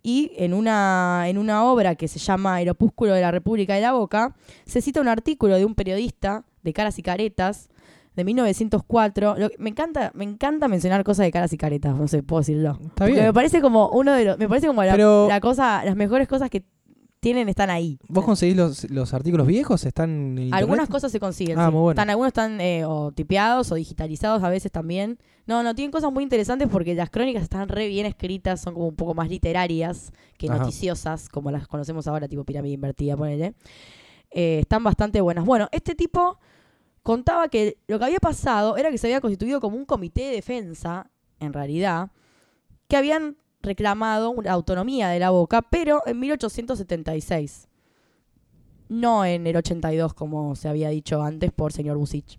Y 0.03 0.33
en 0.37 0.53
una, 0.53 1.27
en 1.29 1.39
una 1.39 1.65
obra 1.65 1.95
que 1.95 2.09
se 2.09 2.19
llama 2.19 2.61
El 2.61 2.69
opúsculo 2.71 3.13
de 3.15 3.21
la 3.21 3.31
República 3.31 3.77
de 3.77 3.83
la 3.83 3.93
Boca, 3.93 4.35
se 4.67 4.81
cita 4.83 5.01
un 5.01 5.07
artículo 5.07 5.55
de 5.57 5.65
un 5.65 5.77
periodista 5.77 6.45
de 6.65 6.73
Caras 6.73 6.99
y 6.99 7.03
Caretas 7.03 7.69
de 8.17 8.25
1904. 8.25 9.37
Lo- 9.39 9.49
me, 9.59 9.71
encanta, 9.71 10.11
me 10.15 10.25
encanta 10.25 10.67
mencionar 10.67 11.05
cosas 11.05 11.25
de 11.25 11.31
Caras 11.31 11.53
y 11.53 11.57
Caretas, 11.57 11.95
no 11.97 12.09
sé, 12.09 12.25
puedo 12.25 12.41
decirlo. 12.41 12.73
Está 12.81 12.93
Porque 12.97 13.13
bien. 13.13 13.27
me 13.27 13.33
parece 13.33 13.61
como 13.61 13.91
uno 13.91 14.13
de 14.13 14.25
los, 14.25 14.39
me 14.39 14.49
parece 14.49 14.67
como 14.67 14.83
la, 14.83 14.91
Pero- 14.93 15.29
la 15.29 15.41
cosa, 15.41 15.85
las 15.85 15.95
mejores 15.95 16.27
cosas 16.27 16.51
que 16.51 16.65
tienen 17.23 17.49
están 17.49 17.71
ahí. 17.71 18.01
¿Vos 18.09 18.25
conseguís 18.25 18.57
los, 18.57 18.91
los 18.91 19.15
artículos 19.15 19.47
viejos? 19.47 19.87
¿Están 19.87 20.37
en? 20.39 20.53
Algunas 20.53 20.89
cosas 20.89 21.13
se 21.13 21.21
consiguen. 21.21 21.57
Ah, 21.57 21.67
sí. 21.67 21.73
muy 21.73 21.83
bueno. 21.83 21.93
Están, 21.93 22.11
algunos 22.11 22.29
están 22.31 22.61
eh, 22.61 22.85
o 22.85 23.13
tipeados 23.13 23.71
o 23.71 23.77
digitalizados 23.77 24.43
a 24.43 24.49
veces 24.49 24.73
también. 24.73 25.21
No, 25.47 25.63
no, 25.63 25.73
tienen 25.73 25.93
cosas 25.93 26.13
muy 26.13 26.25
interesantes 26.25 26.69
porque 26.69 26.97
las 26.97 27.11
crónicas 27.11 27.45
están 27.45 27.69
re 27.69 27.87
bien 27.87 28.07
escritas, 28.07 28.61
son 28.61 28.75
como 28.75 28.89
un 28.89 28.97
poco 28.97 29.15
más 29.15 29.31
literarias 29.31 30.13
que 30.37 30.49
Ajá. 30.49 30.59
noticiosas, 30.59 31.29
como 31.29 31.53
las 31.53 31.69
conocemos 31.69 32.09
ahora, 32.09 32.27
tipo 32.27 32.43
pirámide 32.43 32.75
invertida, 32.75 33.17
ponele. 33.17 33.55
Eh, 34.33 34.59
están 34.63 34.83
bastante 34.83 35.21
buenas. 35.21 35.45
Bueno, 35.45 35.69
este 35.71 35.95
tipo 35.95 36.41
contaba 37.05 37.47
que 37.47 37.79
lo 37.87 38.01
que 38.01 38.05
había 38.05 38.19
pasado 38.19 38.77
era 38.77 38.91
que 38.91 38.99
se 38.99 39.07
había 39.07 39.21
constituido 39.21 39.61
como 39.61 39.77
un 39.77 39.85
comité 39.85 40.23
de 40.23 40.33
defensa, 40.33 41.09
en 41.39 41.53
realidad, 41.53 42.11
que 42.89 42.97
habían 42.97 43.37
reclamado 43.63 44.31
una 44.31 44.53
autonomía 44.53 45.09
de 45.09 45.19
la 45.19 45.31
boca, 45.31 45.63
pero 45.63 46.03
en 46.07 46.19
1876 46.21 47.69
no 48.89 49.25
en 49.25 49.47
el 49.47 49.57
82 49.57 50.13
como 50.15 50.55
se 50.55 50.69
había 50.69 50.91
dicho 50.91 51.23
antes 51.23 51.51
por 51.51 51.73
señor 51.73 51.97
Busich. 51.97 52.39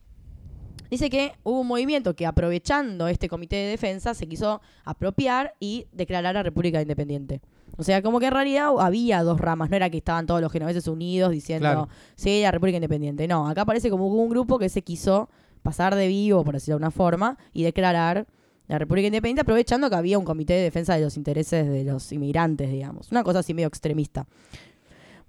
Dice 0.92 1.10
que 1.10 1.34
hubo 1.42 1.62
un 1.62 1.68
movimiento 1.68 2.16
que 2.16 2.28
aprovechando 2.28 3.08
este 3.08 3.28
comité 3.28 3.56
de 3.56 3.70
defensa 3.70 4.14
se 4.14 4.28
quiso 4.28 4.62
apropiar 4.86 5.56
y 5.60 5.88
declarar 5.92 6.38
a 6.38 6.44
República 6.44 6.80
Independiente. 6.80 7.42
O 7.76 7.84
sea, 7.84 8.04
como 8.04 8.20
que 8.20 8.28
en 8.28 8.34
realidad 8.34 8.70
había 8.80 9.24
dos 9.24 9.42
ramas, 9.42 9.72
no 9.72 9.76
era 9.76 9.90
que 9.90 9.98
estaban 9.98 10.28
todos 10.28 10.40
los 10.42 10.52
genoveses 10.52 10.88
unidos 10.88 11.32
diciendo, 11.32 11.64
Claro. 11.64 11.90
sí, 12.16 12.44
la 12.44 12.52
República 12.52 12.78
Independiente. 12.78 13.28
No, 13.28 13.50
acá 13.50 13.66
parece 13.66 13.90
como 13.90 14.06
hubo 14.06 14.22
un 14.22 14.30
grupo 14.30 14.60
que 14.60 14.70
se 14.70 14.84
quiso 14.84 15.30
pasar 15.64 15.96
de 15.96 16.08
vivo, 16.08 16.44
por 16.44 16.54
decirlo 16.54 16.76
de 16.78 16.84
una 16.84 16.92
forma, 16.92 17.40
y 17.54 17.64
declarar 17.64 18.28
la 18.68 18.78
República 18.80 19.08
Independiente 19.08 19.42
aprovechando 19.42 19.90
que 19.90 19.96
había 19.96 20.18
un 20.18 20.26
comité 20.26 20.54
de 20.54 20.62
defensa 20.64 20.96
de 20.96 21.02
los 21.02 21.18
intereses 21.18 21.68
de 21.70 21.84
los 21.84 22.12
inmigrantes, 22.12 22.72
digamos. 22.72 23.12
Una 23.12 23.24
cosa 23.24 23.40
así 23.40 23.54
medio 23.54 23.68
extremista. 23.68 24.26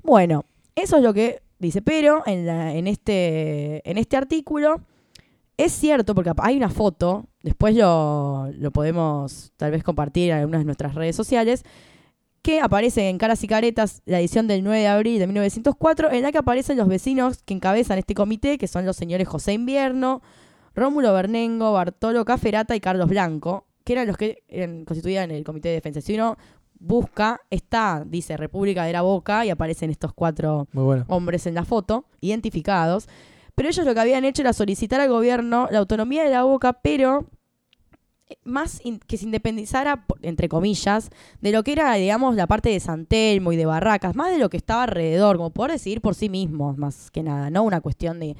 Bueno, 0.03 0.45
eso 0.75 0.97
es 0.97 1.03
lo 1.03 1.15
que 1.15 1.43
dice, 1.59 1.83
pero 1.83 2.23
en, 2.27 2.47
la- 2.47 2.75
en, 2.75 2.87
este, 2.87 3.89
en 3.89 3.99
este 3.99 4.17
artículo 4.17 4.81
es 5.57 5.73
cierto, 5.73 6.15
porque 6.15 6.33
hay 6.39 6.57
una 6.57 6.69
foto, 6.69 7.27
después 7.43 7.77
lo, 7.77 8.51
lo 8.59 8.71
podemos 8.73 9.53
tal 9.57 9.71
vez 9.71 9.83
compartir 9.85 10.31
en 10.31 10.39
algunas 10.39 10.61
de 10.63 10.65
nuestras 10.65 10.95
redes 10.95 11.15
sociales, 11.15 11.63
que 12.43 12.61
aparece 12.61 13.09
en 13.09 13.17
Caras 13.19 13.43
y 13.43 13.47
Caretas, 13.49 14.03
la 14.05 14.21
edición 14.21 14.47
del 14.49 14.63
9 14.65 14.81
de 14.81 14.87
abril 14.89 15.19
de 15.19 15.27
1904, 15.27 16.13
en 16.13 16.23
la 16.23 16.33
que 16.33 16.39
aparecen 16.39 16.77
los 16.77 16.89
vecinos 16.89 17.43
que 17.43 17.55
encabezan 17.55 17.99
este 17.99 18.15
comité, 18.15 18.59
que 18.59 18.67
son 18.69 18.85
los 18.85 18.97
señores 18.97 19.27
José 19.29 19.55
Invierno, 19.55 20.21
Rómulo 20.75 21.13
Bernengo, 21.13 21.73
Bartolo 21.73 22.25
Caferata 22.25 22.75
y 22.75 22.81
Carlos 22.81 23.09
Blanco, 23.09 23.67
que 23.85 23.93
eran 23.93 24.07
los 24.07 24.17
que 24.17 24.43
eran, 24.49 24.85
constituían 24.85 25.31
el 25.31 25.45
comité 25.45 25.69
de 25.69 25.75
defensa. 25.75 26.01
Si 26.01 26.15
uno 26.15 26.37
busca, 26.79 27.41
está, 27.51 28.05
dice 28.07 28.37
República 28.37 28.85
de 28.85 28.93
la 28.93 29.03
Boca, 29.03 29.47
y 29.47 29.51
aparecen 29.51 29.91
estos 29.91 30.13
cuatro 30.13 30.69
bueno. 30.73 31.05
hombres 31.09 31.47
en 31.47 31.55
la 31.55 31.65
foto, 31.65 32.05
identificados. 32.21 33.09
Pero 33.55 33.69
ellos 33.69 33.87
lo 33.87 33.95
que 33.95 34.01
habían 34.01 34.25
hecho 34.25 34.43
era 34.43 34.53
solicitar 34.53 35.01
al 35.01 35.09
gobierno 35.09 35.69
la 35.71 35.79
autonomía 35.79 36.25
de 36.25 36.31
la 36.31 36.43
boca, 36.43 36.73
pero 36.73 37.25
eh, 38.29 38.37
más 38.43 38.83
que 39.07 39.17
se 39.17 39.27
independizara, 39.27 40.05
entre 40.23 40.49
comillas, 40.49 41.11
de 41.41 41.53
lo 41.53 41.63
que 41.63 41.73
era, 41.73 41.95
digamos, 41.95 42.35
la 42.35 42.49
parte 42.49 42.71
de 42.71 42.81
San 42.81 43.07
Telmo 43.07 43.53
y 43.53 43.57
de 43.57 43.65
Barracas, 43.65 44.17
más 44.17 44.33
de 44.33 44.39
lo 44.39 44.51
que 44.51 44.57
estaba 44.57 44.83
alrededor, 44.83 45.37
como 45.37 45.51
poder 45.51 45.73
decidir 45.73 46.01
por 46.01 46.17
sí 46.17 46.29
mismos, 46.29 46.77
más 46.77 47.13
que 47.13 47.23
nada, 47.23 47.49
no 47.49 47.63
una 47.63 47.81
cuestión 47.81 48.19
de, 48.19 48.35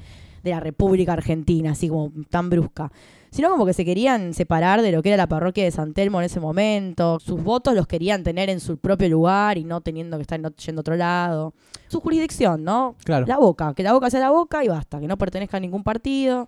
de 0.45 0.51
la 0.51 0.61
República 0.61 1.13
Argentina, 1.13 1.71
así 1.71 1.89
como 1.89 2.11
tan 2.29 2.49
brusca, 2.49 2.91
sino 3.31 3.49
como 3.49 3.65
que 3.65 3.73
se 3.73 3.83
querían 3.83 4.33
separar 4.33 4.81
de 4.81 4.93
lo 4.93 5.03
que 5.03 5.09
era 5.09 5.17
la 5.17 5.27
parroquia 5.27 5.65
de 5.65 5.71
San 5.71 5.93
Telmo 5.93 6.19
en 6.19 6.25
ese 6.25 6.39
momento, 6.39 7.19
sus 7.19 7.43
votos 7.43 7.73
los 7.73 7.87
querían 7.87 8.23
tener 8.23 8.49
en 8.49 8.61
su 8.61 8.77
propio 8.77 9.09
lugar 9.09 9.57
y 9.57 9.65
no 9.65 9.81
teniendo 9.81 10.17
que 10.17 10.21
estar 10.21 10.39
yendo 10.39 10.79
a 10.79 10.81
otro 10.81 10.95
lado. 10.95 11.53
Su 11.87 11.99
jurisdicción, 11.99 12.63
¿no? 12.63 12.95
Claro. 13.03 13.25
La 13.25 13.37
boca, 13.37 13.73
que 13.73 13.83
la 13.83 13.91
boca 13.91 14.09
sea 14.09 14.21
la 14.21 14.29
boca 14.31 14.63
y 14.63 14.69
basta, 14.69 15.01
que 15.01 15.07
no 15.07 15.17
pertenezca 15.17 15.57
a 15.57 15.59
ningún 15.59 15.83
partido 15.83 16.47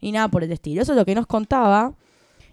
y 0.00 0.12
nada 0.12 0.28
por 0.28 0.44
el 0.44 0.52
estilo. 0.52 0.82
Eso 0.82 0.92
es 0.92 0.98
lo 0.98 1.06
que 1.06 1.14
nos 1.14 1.26
contaba 1.26 1.94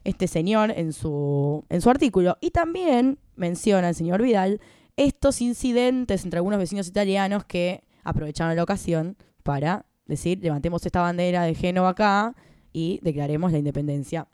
este 0.04 0.28
señor 0.28 0.72
en 0.72 0.94
su, 0.94 1.66
en 1.70 1.82
su 1.82 1.90
artículo. 1.90 2.38
Y 2.40 2.52
también 2.52 3.20
menciona 3.36 3.90
el 3.90 3.96
señor 3.96 4.22
Vidal 4.22 4.62
estos 4.96 5.42
incidentes 5.42 6.24
entre 6.24 6.38
algunos 6.38 6.60
vecinos 6.60 6.88
italianos 6.88 7.44
que 7.46 7.84
aprovecharon 8.04 8.56
la 8.56 8.64
ocasión 8.64 9.18
para 9.44 9.86
decir, 10.06 10.40
levantemos 10.42 10.86
esta 10.86 11.02
bandera 11.02 11.44
de 11.44 11.56
Génova 11.56 11.90
acá 11.90 12.36
y 12.72 13.00
declaremos 13.04 13.52
la 13.52 13.58
independencia. 13.60 14.28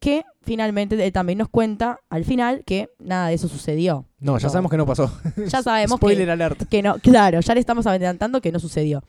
Que 0.00 0.24
finalmente 0.42 1.02
él 1.04 1.12
también 1.12 1.38
nos 1.38 1.48
cuenta 1.48 2.00
al 2.08 2.24
final 2.24 2.62
que 2.64 2.88
nada 2.98 3.28
de 3.28 3.34
eso 3.34 3.48
sucedió. 3.48 4.06
No, 4.18 4.38
ya 4.38 4.46
No. 4.46 4.50
sabemos 4.50 4.70
que 4.70 4.76
no 4.78 4.86
pasó. 4.86 5.10
Ya 5.48 5.62
sabemos 5.62 5.98
que, 6.00 6.06
Spoiler 6.06 6.30
alert. 6.30 6.68
que 6.68 6.82
no, 6.82 6.98
claro, 6.98 7.40
ya 7.40 7.54
le 7.54 7.60
estamos 7.60 7.86
adelantando 7.86 8.40
que 8.40 8.52
no 8.52 8.58
sucedió. 8.58 9.02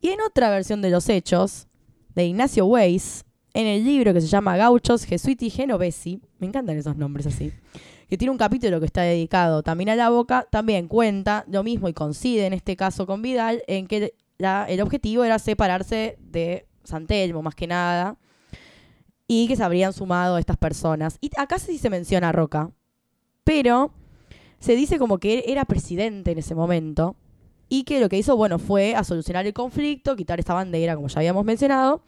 Y 0.00 0.08
en 0.08 0.20
otra 0.20 0.48
versión 0.50 0.80
de 0.80 0.90
los 0.90 1.08
hechos, 1.08 1.66
de 2.14 2.24
Ignacio 2.26 2.64
Weiss, 2.66 3.24
en 3.54 3.66
el 3.66 3.84
libro 3.84 4.14
que 4.14 4.20
se 4.20 4.26
llama 4.28 4.56
Gauchos, 4.56 5.04
Jesuiti 5.04 5.46
y 5.46 5.50
Genovesi, 5.50 6.22
me 6.38 6.46
encantan 6.46 6.76
esos 6.76 6.96
nombres 6.96 7.26
así, 7.26 7.52
que 8.08 8.16
tiene 8.16 8.30
un 8.30 8.38
capítulo 8.38 8.78
que 8.80 8.86
está 8.86 9.02
dedicado 9.02 9.62
también 9.62 9.90
a 9.90 9.96
la 9.96 10.08
boca, 10.10 10.46
también 10.50 10.86
cuenta 10.88 11.44
lo 11.48 11.62
mismo 11.64 11.88
y 11.88 11.92
coincide 11.94 12.46
en 12.46 12.52
este 12.52 12.76
caso 12.76 13.06
con 13.06 13.20
Vidal, 13.22 13.62
en 13.66 13.86
que 13.86 14.14
la- 14.38 14.66
el 14.68 14.80
objetivo 14.80 15.24
era 15.24 15.38
separarse 15.38 16.16
de 16.20 16.66
San 16.84 17.06
Telmo, 17.06 17.42
más 17.42 17.54
que 17.54 17.66
nada, 17.66 18.16
y 19.26 19.46
que 19.48 19.56
se 19.56 19.62
habrían 19.62 19.92
sumado 19.92 20.38
estas 20.38 20.56
personas. 20.56 21.18
Y 21.20 21.30
acá 21.36 21.58
sí 21.58 21.76
se 21.78 21.90
menciona 21.90 22.30
a 22.30 22.32
Roca, 22.32 22.70
pero 23.44 23.92
se 24.58 24.74
dice 24.74 24.98
como 24.98 25.18
que 25.18 25.34
él 25.38 25.42
era 25.46 25.64
presidente 25.64 26.32
en 26.32 26.38
ese 26.38 26.54
momento 26.54 27.16
y 27.68 27.84
que 27.84 28.00
lo 28.00 28.08
que 28.08 28.16
hizo, 28.16 28.36
bueno, 28.36 28.58
fue 28.58 28.94
a 28.94 29.04
solucionar 29.04 29.46
el 29.46 29.52
conflicto, 29.52 30.16
quitar 30.16 30.38
esta 30.40 30.54
bandera, 30.54 30.94
como 30.96 31.08
ya 31.08 31.18
habíamos 31.20 31.44
mencionado, 31.44 32.02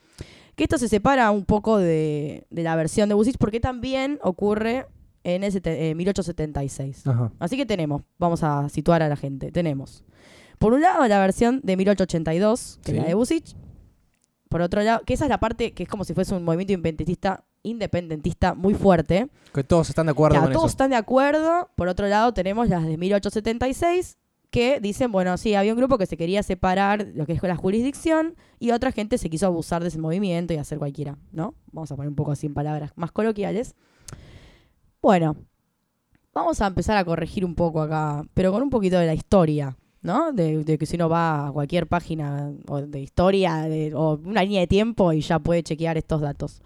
que 0.57 0.65
esto 0.65 0.79
se 0.79 0.89
separa 0.89 1.31
un 1.31 1.45
poco 1.45 1.77
de, 1.79 2.47
de 2.51 2.63
la 2.63 2.75
versión 2.77 3.09
de 3.09 3.15
Busich 3.15 3.37
porque 3.39 3.61
también 3.61 4.19
ocurre 4.23 4.87
en 5.23 5.45
el 5.45 5.53
sete- 5.53 5.91
eh, 5.91 5.95
1876. 5.95 7.07
Ajá. 7.07 7.31
Así 7.39 7.57
que 7.59 7.67
tenemos, 7.67 8.03
vamos 8.19 8.43
a 8.43 8.69
situar 8.71 9.03
a 9.03 9.09
la 9.09 9.17
gente, 9.17 9.53
tenemos, 9.53 10.03
por 10.61 10.75
un 10.75 10.83
lado 10.83 11.09
la 11.09 11.19
versión 11.19 11.61
de 11.65 11.75
1882, 11.79 12.81
que 12.85 12.93
es 12.93 12.97
la 12.99 13.05
de 13.05 13.15
Busich, 13.15 13.57
por 14.51 14.61
otro 14.61 14.83
lado, 14.83 15.01
que 15.07 15.15
esa 15.15 15.25
es 15.25 15.31
la 15.31 15.41
parte 15.41 15.73
que 15.73 15.85
es 15.85 15.89
como 15.89 16.05
si 16.05 16.13
fuese 16.13 16.35
un 16.35 16.45
movimiento 16.45 16.75
independentista, 16.75 17.45
independentista 17.63 18.55
muy 18.55 18.75
fuerte, 18.75 19.29
Que 19.55 19.65
todos 19.65 19.89
están 19.89 20.05
de 20.07 20.13
acuerdo 20.13 20.35
Claro, 20.35 20.47
con 20.49 20.53
todos 20.53 20.67
eso. 20.67 20.73
están 20.75 20.91
de 20.91 20.97
acuerdo. 20.97 21.71
Por 21.77 21.89
otro 21.89 22.07
lado, 22.09 22.35
tenemos 22.35 22.69
las 22.69 22.85
de 22.85 22.99
1876 22.99 24.19
que 24.51 24.81
dicen, 24.81 25.11
bueno, 25.13 25.39
sí, 25.39 25.55
había 25.55 25.73
un 25.73 25.79
grupo 25.79 25.97
que 25.97 26.05
se 26.05 26.19
quería 26.19 26.43
separar 26.43 27.07
lo 27.15 27.25
que 27.25 27.33
es 27.33 27.43
la 27.43 27.57
jurisdicción 27.57 28.35
y 28.59 28.73
otra 28.73 28.93
gente 28.93 29.17
se 29.17 29.31
quiso 29.31 29.47
abusar 29.47 29.81
de 29.81 29.89
ese 29.89 29.99
movimiento 29.99 30.53
y 30.53 30.59
hacer 30.59 30.79
cualquiera, 30.79 31.17
¿no? 31.33 31.55
Vamos 31.73 31.91
a 31.91 31.97
poner 31.97 32.11
un 32.11 32.17
poco 32.17 32.33
así 32.33 32.47
en 32.49 32.53
palabras 32.55 32.93
más 32.97 33.13
coloquiales. 33.13 33.77
Bueno, 35.01 35.37
vamos 36.35 36.61
a 36.61 36.67
empezar 36.67 36.97
a 36.99 37.05
corregir 37.05 37.45
un 37.45 37.55
poco 37.55 37.81
acá, 37.81 38.25
pero 38.35 38.53
con 38.53 38.63
un 38.63 38.71
poquito 38.71 38.99
de 38.99 39.07
la 39.07 39.15
historia, 39.15 39.77
¿no? 40.03 40.33
De, 40.33 40.65
de 40.65 40.79
que 40.79 40.87
si 40.87 40.97
uno 40.97 41.09
va 41.09 41.49
a 41.49 41.53
cualquier 41.53 41.87
página 41.87 42.53
o 42.69 42.81
de 42.81 43.01
historia 43.01 43.63
de- 43.63 43.95
o 43.95 44.19
una 44.25 44.43
línea 44.43 44.61
de 44.61 44.67
tiempo 44.67 45.13
y 45.13 45.21
ya 45.21 45.39
puede 45.39 45.63
chequear 45.63 45.97
estos 45.99 46.21
datos. 46.21 46.63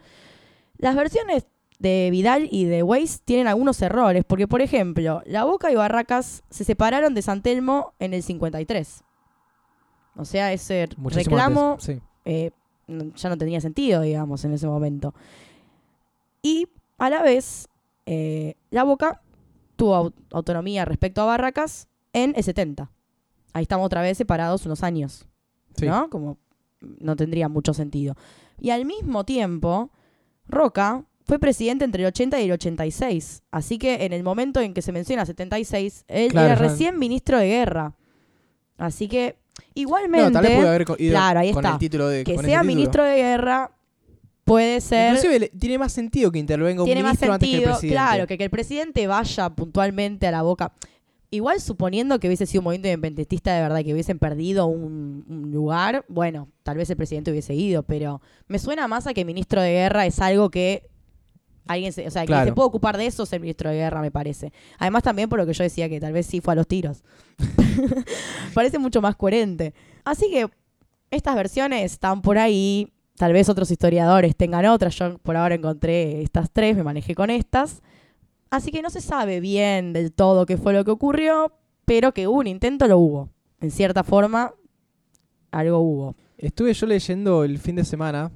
Las 0.78 0.94
versiones 0.96 1.46
de 1.78 2.08
Vidal 2.12 2.48
y 2.50 2.64
de 2.64 2.82
Weiss 2.82 3.20
tienen 3.24 3.48
algunos 3.48 3.82
errores, 3.82 4.24
porque 4.24 4.46
por 4.46 4.62
ejemplo, 4.62 5.22
La 5.26 5.44
Boca 5.44 5.70
y 5.72 5.74
Barracas 5.74 6.44
se 6.50 6.64
separaron 6.64 7.14
de 7.14 7.22
San 7.22 7.42
Telmo 7.42 7.92
en 7.98 8.14
el 8.14 8.22
53. 8.22 9.02
O 10.16 10.24
sea, 10.24 10.52
ese 10.52 10.88
Muchísimo 10.96 11.36
reclamo 11.36 11.70
antes, 11.72 11.84
Sí. 11.86 12.00
eh, 12.24 12.52
ya 13.16 13.28
no 13.28 13.36
tenía 13.36 13.60
sentido, 13.60 14.02
digamos, 14.02 14.44
en 14.44 14.52
ese 14.52 14.68
momento. 14.68 15.12
Y 16.42 16.68
a 16.98 17.10
la 17.10 17.22
vez, 17.22 17.68
eh, 18.06 18.54
La 18.70 18.84
Boca 18.84 19.20
tuvo 19.76 19.96
au- 19.96 20.12
autonomía 20.32 20.84
respecto 20.84 21.22
a 21.22 21.24
Barracas 21.24 21.88
en 22.12 22.34
el 22.36 22.44
70. 22.44 22.90
Ahí 23.54 23.62
estamos 23.62 23.86
otra 23.86 24.02
vez 24.02 24.18
separados 24.18 24.66
unos 24.66 24.82
años. 24.82 25.26
Sí. 25.76 25.86
¿no? 25.86 26.10
Como 26.10 26.36
no 26.80 27.16
tendría 27.16 27.48
mucho 27.48 27.72
sentido. 27.72 28.14
Y 28.60 28.68
al 28.70 28.84
mismo 28.84 29.24
tiempo, 29.24 29.90
Roca 30.46 31.04
fue 31.26 31.38
presidente 31.38 31.84
entre 31.86 32.02
el 32.02 32.08
80 32.08 32.38
y 32.40 32.44
el 32.44 32.52
86. 32.52 33.42
Así 33.50 33.78
que 33.78 34.04
en 34.04 34.12
el 34.12 34.22
momento 34.22 34.60
en 34.60 34.74
que 34.74 34.82
se 34.82 34.92
menciona 34.92 35.24
76, 35.24 36.04
él 36.08 36.30
Claro, 36.32 36.46
era 36.48 36.56
recién 36.56 36.98
ministro 36.98 37.38
de 37.38 37.46
guerra. 37.46 37.94
Así 38.76 39.08
que, 39.08 39.36
igualmente, 39.74 40.26
No, 40.26 40.32
tal 40.32 40.42
vez 40.42 40.56
puede 40.56 40.68
haber 40.68 40.84
co- 40.84 40.96
ido 40.98 41.12
Claro, 41.12 41.40
ahí 41.40 41.52
con 41.52 41.64
está. 41.64 41.72
el 41.74 41.78
título 41.78 42.08
de 42.08 42.24
que 42.24 42.36
sea 42.38 42.62
ministro 42.62 43.02
de 43.04 43.16
guerra 43.16 43.70
puede 44.44 44.80
ser... 44.82 45.14
Inclusive 45.14 45.50
tiene 45.58 45.78
más 45.78 45.92
sentido 45.92 46.30
que 46.30 46.38
intervenga 46.38 46.82
un 46.82 46.86
tiene 46.86 47.02
más 47.02 47.12
ministro 47.12 47.32
antes 47.32 47.48
que 47.48 47.54
el 47.54 47.60
sentido, 47.60 47.72
presidente. 47.78 47.94
claro, 47.94 48.26
que, 48.26 48.36
que 48.38 48.44
el 48.44 48.50
presidente 48.50 49.06
vaya 49.06 49.48
puntualmente 49.50 50.26
a 50.26 50.30
la 50.32 50.42
boca. 50.42 50.72
Igual 51.34 51.60
suponiendo 51.60 52.18
que 52.20 52.28
hubiese 52.28 52.46
sido 52.46 52.60
un 52.60 52.64
movimiento 52.64 52.88
independentista 52.88 53.54
de 53.54 53.62
verdad, 53.62 53.82
que 53.84 53.92
hubiesen 53.92 54.18
perdido 54.18 54.66
un, 54.66 55.24
un 55.28 55.50
lugar, 55.52 56.04
bueno, 56.08 56.48
tal 56.62 56.76
vez 56.76 56.88
el 56.90 56.96
presidente 56.96 57.30
hubiese 57.30 57.54
ido, 57.54 57.82
pero 57.82 58.20
me 58.46 58.58
suena 58.58 58.86
más 58.88 59.06
a 59.06 59.14
que 59.14 59.24
ministro 59.24 59.60
de 59.60 59.72
guerra 59.72 60.06
es 60.06 60.20
algo 60.20 60.50
que 60.50 60.88
alguien 61.66 61.92
se, 61.92 62.06
o 62.06 62.10
sea, 62.10 62.22
que 62.22 62.26
Claro. 62.26 62.50
se 62.50 62.54
puede 62.54 62.68
ocupar 62.68 62.96
de 62.98 63.06
eso 63.06 63.22
es 63.22 63.32
el 63.32 63.40
ministro 63.40 63.70
de 63.70 63.76
guerra, 63.76 64.00
me 64.00 64.10
parece. 64.10 64.52
Además 64.78 65.02
también 65.02 65.28
por 65.28 65.38
lo 65.38 65.46
que 65.46 65.54
yo 65.54 65.64
decía 65.64 65.88
que 65.88 65.98
tal 66.00 66.12
vez 66.12 66.26
sí 66.26 66.40
fue 66.40 66.52
a 66.52 66.56
los 66.56 66.68
tiros. 66.68 67.02
parece 68.54 68.78
mucho 68.78 69.00
más 69.00 69.16
coherente. 69.16 69.74
Así 70.04 70.30
que 70.30 70.48
estas 71.10 71.34
versiones 71.34 71.92
están 71.92 72.22
por 72.22 72.38
ahí. 72.38 72.92
Tal 73.16 73.32
vez 73.32 73.48
otros 73.48 73.70
historiadores 73.70 74.34
tengan 74.36 74.66
otras. 74.66 74.94
Yo 74.96 75.18
por 75.18 75.36
ahora 75.36 75.54
encontré 75.54 76.22
estas 76.22 76.50
tres, 76.50 76.76
me 76.76 76.82
manejé 76.82 77.14
con 77.14 77.30
estas. 77.30 77.82
Así 78.54 78.70
que 78.70 78.82
no 78.82 78.90
se 78.90 79.00
sabe 79.00 79.40
bien 79.40 79.92
del 79.92 80.12
todo 80.12 80.46
qué 80.46 80.56
fue 80.56 80.72
lo 80.72 80.84
que 80.84 80.92
ocurrió, 80.92 81.52
pero 81.84 82.14
que 82.14 82.28
hubo 82.28 82.38
un 82.38 82.46
intento, 82.46 82.86
lo 82.86 83.00
hubo. 83.00 83.28
En 83.60 83.72
cierta 83.72 84.04
forma, 84.04 84.54
algo 85.50 85.80
hubo. 85.80 86.14
Estuve 86.38 86.72
yo 86.72 86.86
leyendo 86.86 87.42
el 87.42 87.58
fin 87.58 87.74
de 87.74 87.84
semana, 87.84 88.30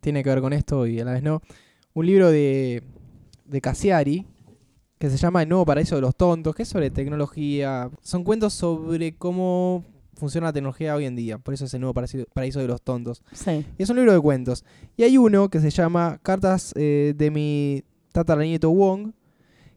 tiene 0.00 0.22
que 0.22 0.30
ver 0.30 0.40
con 0.40 0.52
esto 0.52 0.86
y 0.86 1.00
a 1.00 1.04
la 1.04 1.14
vez 1.14 1.24
no, 1.24 1.42
un 1.92 2.06
libro 2.06 2.30
de, 2.30 2.84
de 3.46 3.60
Cassiari 3.60 4.24
que 4.96 5.10
se 5.10 5.16
llama 5.16 5.42
El 5.42 5.48
nuevo 5.48 5.66
paraíso 5.66 5.96
de 5.96 6.02
los 6.02 6.14
tontos, 6.14 6.54
que 6.54 6.62
es 6.62 6.68
sobre 6.68 6.92
tecnología. 6.92 7.90
Son 8.00 8.22
cuentos 8.22 8.54
sobre 8.54 9.16
cómo 9.16 9.84
funciona 10.14 10.46
la 10.46 10.52
tecnología 10.52 10.94
hoy 10.94 11.06
en 11.06 11.16
día, 11.16 11.38
por 11.38 11.52
eso 11.52 11.64
es 11.64 11.74
el 11.74 11.80
nuevo 11.80 11.94
paraíso, 11.94 12.18
paraíso 12.32 12.60
de 12.60 12.68
los 12.68 12.80
tontos. 12.80 13.24
Sí. 13.32 13.66
Y 13.76 13.82
es 13.82 13.90
un 13.90 13.96
libro 13.96 14.12
de 14.12 14.20
cuentos. 14.20 14.64
Y 14.96 15.02
hay 15.02 15.18
uno 15.18 15.48
que 15.48 15.58
se 15.58 15.70
llama 15.70 16.20
Cartas 16.22 16.72
eh, 16.76 17.12
de 17.16 17.32
mi 17.32 17.82
tataranieto 18.12 18.70
Wong, 18.70 19.10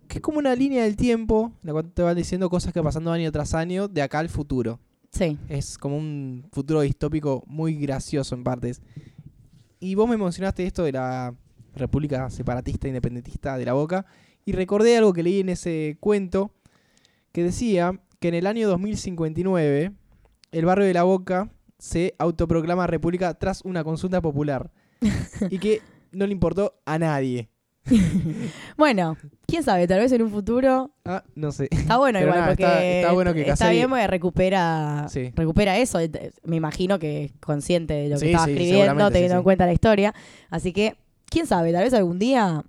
que 0.08 0.18
es 0.18 0.22
como 0.22 0.40
una 0.40 0.56
línea 0.56 0.84
del 0.84 0.96
tiempo, 0.96 1.52
en 1.62 1.68
la 1.68 1.74
cual 1.74 1.92
te 1.92 2.02
van 2.02 2.16
diciendo 2.16 2.50
cosas 2.50 2.74
que 2.74 2.82
pasando 2.82 3.12
año 3.12 3.32
tras 3.32 3.54
año 3.54 3.88
de 3.88 4.02
acá 4.02 4.20
al 4.20 4.30
futuro. 4.30 4.80
Sí. 5.12 5.38
Es 5.50 5.78
como 5.78 5.98
un 5.98 6.48
futuro 6.52 6.82
distópico 6.82 7.44
muy 7.48 7.76
gracioso 7.76 8.36
en 8.36 8.44
partes. 8.44 8.82
Y 9.80 9.96
vos 9.96 10.10
me 10.10 10.18
mencionaste 10.18 10.66
esto 10.66 10.84
de 10.84 10.94
la 10.94 11.36
República 11.76 12.30
Separatista 12.30 12.88
Independentista 12.88 13.58
de 13.58 13.66
la 13.66 13.74
Boca. 13.74 14.06
Y 14.46 14.54
recordé 14.54 14.98
algo 14.98 15.14
que 15.14 15.24
leí 15.24 15.40
en 15.40 15.50
ese 15.50 15.98
cuento 16.00 16.52
que 17.32 17.44
decía 17.44 18.00
que 18.20 18.30
en 18.30 18.36
el 18.36 18.48
año 18.48 18.68
2059 18.68 19.92
el 20.52 20.66
barrio 20.66 20.88
de 20.88 20.94
la 20.94 21.04
Boca 21.04 21.52
se 21.78 22.16
autoproclama 22.18 22.88
república 22.88 23.34
tras 23.36 23.62
una 23.64 23.84
consulta 23.84 24.22
popular. 24.22 24.72
y 25.50 25.60
que 25.60 25.82
no 26.12 26.26
le 26.26 26.32
importó 26.32 26.80
a 26.86 26.98
nadie. 26.98 27.50
Bueno, 28.78 29.18
quién 29.48 29.64
sabe, 29.64 29.88
tal 29.88 30.00
vez 30.00 30.12
en 30.12 30.22
un 30.22 30.30
futuro. 30.32 30.92
Ah, 31.06 31.24
no 31.36 31.52
sé. 31.52 31.68
Está 31.72 31.98
bueno 31.98 32.20
Pero 32.20 32.28
igual, 32.30 32.40
nada, 32.42 32.52
porque 32.52 32.64
está- 32.64 32.86
está 32.86 33.12
bueno 33.14 33.34
que 33.34 33.50
está 33.50 33.70
bien 33.72 33.90
porque 33.90 34.08
recupera, 34.08 35.06
Sí. 35.10 35.32
recupera 35.36 35.78
eso. 35.78 36.00
Me 36.44 36.56
imagino 36.56 37.00
que 37.00 37.26
es 37.26 37.32
consciente 37.40 37.94
de 37.94 38.10
lo 38.10 38.16
que 38.16 38.20
Sí, 38.20 38.26
estaba 38.28 38.46
sí, 38.46 38.52
escribiendo, 38.52 39.12
teniendo 39.12 39.38
en 39.38 39.44
cuenta 39.44 39.66
la 39.66 39.74
historia. 39.74 40.14
Así 40.50 40.74
que, 40.74 40.96
quién 41.30 41.48
sabe, 41.48 41.72
tal 41.74 41.84
vez 41.84 41.94
algún 41.94 42.20
día 42.20 42.64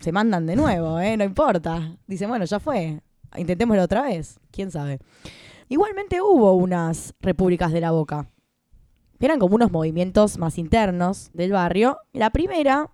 se 0.00 0.12
mandan 0.12 0.46
de 0.46 0.56
nuevo, 0.56 0.98
¿eh? 1.00 1.16
No 1.16 1.24
importa. 1.24 1.96
Dicen, 2.06 2.28
bueno, 2.28 2.44
ya 2.44 2.58
fue. 2.60 3.00
Intentémoslo 3.36 3.82
otra 3.82 4.02
vez. 4.02 4.38
Quién 4.50 4.70
sabe. 4.70 4.98
Igualmente 5.68 6.20
hubo 6.20 6.52
unas 6.54 7.14
repúblicas 7.20 7.72
de 7.72 7.80
la 7.80 7.90
boca. 7.90 8.26
Eran 9.20 9.38
como 9.38 9.54
unos 9.54 9.72
movimientos 9.72 10.36
más 10.38 10.58
internos 10.58 11.30
del 11.32 11.52
barrio. 11.52 11.98
La 12.12 12.30
primera 12.30 12.90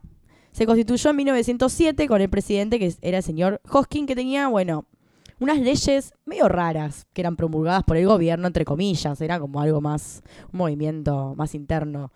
se 0.52 0.66
constituyó 0.66 1.10
en 1.10 1.16
1907 1.16 2.06
con 2.08 2.20
el 2.20 2.28
presidente 2.28 2.78
que 2.78 2.92
era 3.02 3.18
el 3.18 3.22
señor 3.24 3.60
Hoskin, 3.70 4.06
que 4.06 4.14
tenía, 4.16 4.48
bueno, 4.48 4.86
unas 5.38 5.58
leyes 5.58 6.12
medio 6.26 6.48
raras 6.48 7.06
que 7.12 7.22
eran 7.22 7.36
promulgadas 7.36 7.84
por 7.84 7.96
el 7.96 8.06
gobierno, 8.06 8.46
entre 8.46 8.64
comillas. 8.64 9.20
Era 9.20 9.38
como 9.40 9.60
algo 9.60 9.80
más, 9.80 10.22
un 10.52 10.58
movimiento 10.58 11.34
más 11.36 11.54
interno. 11.54 12.12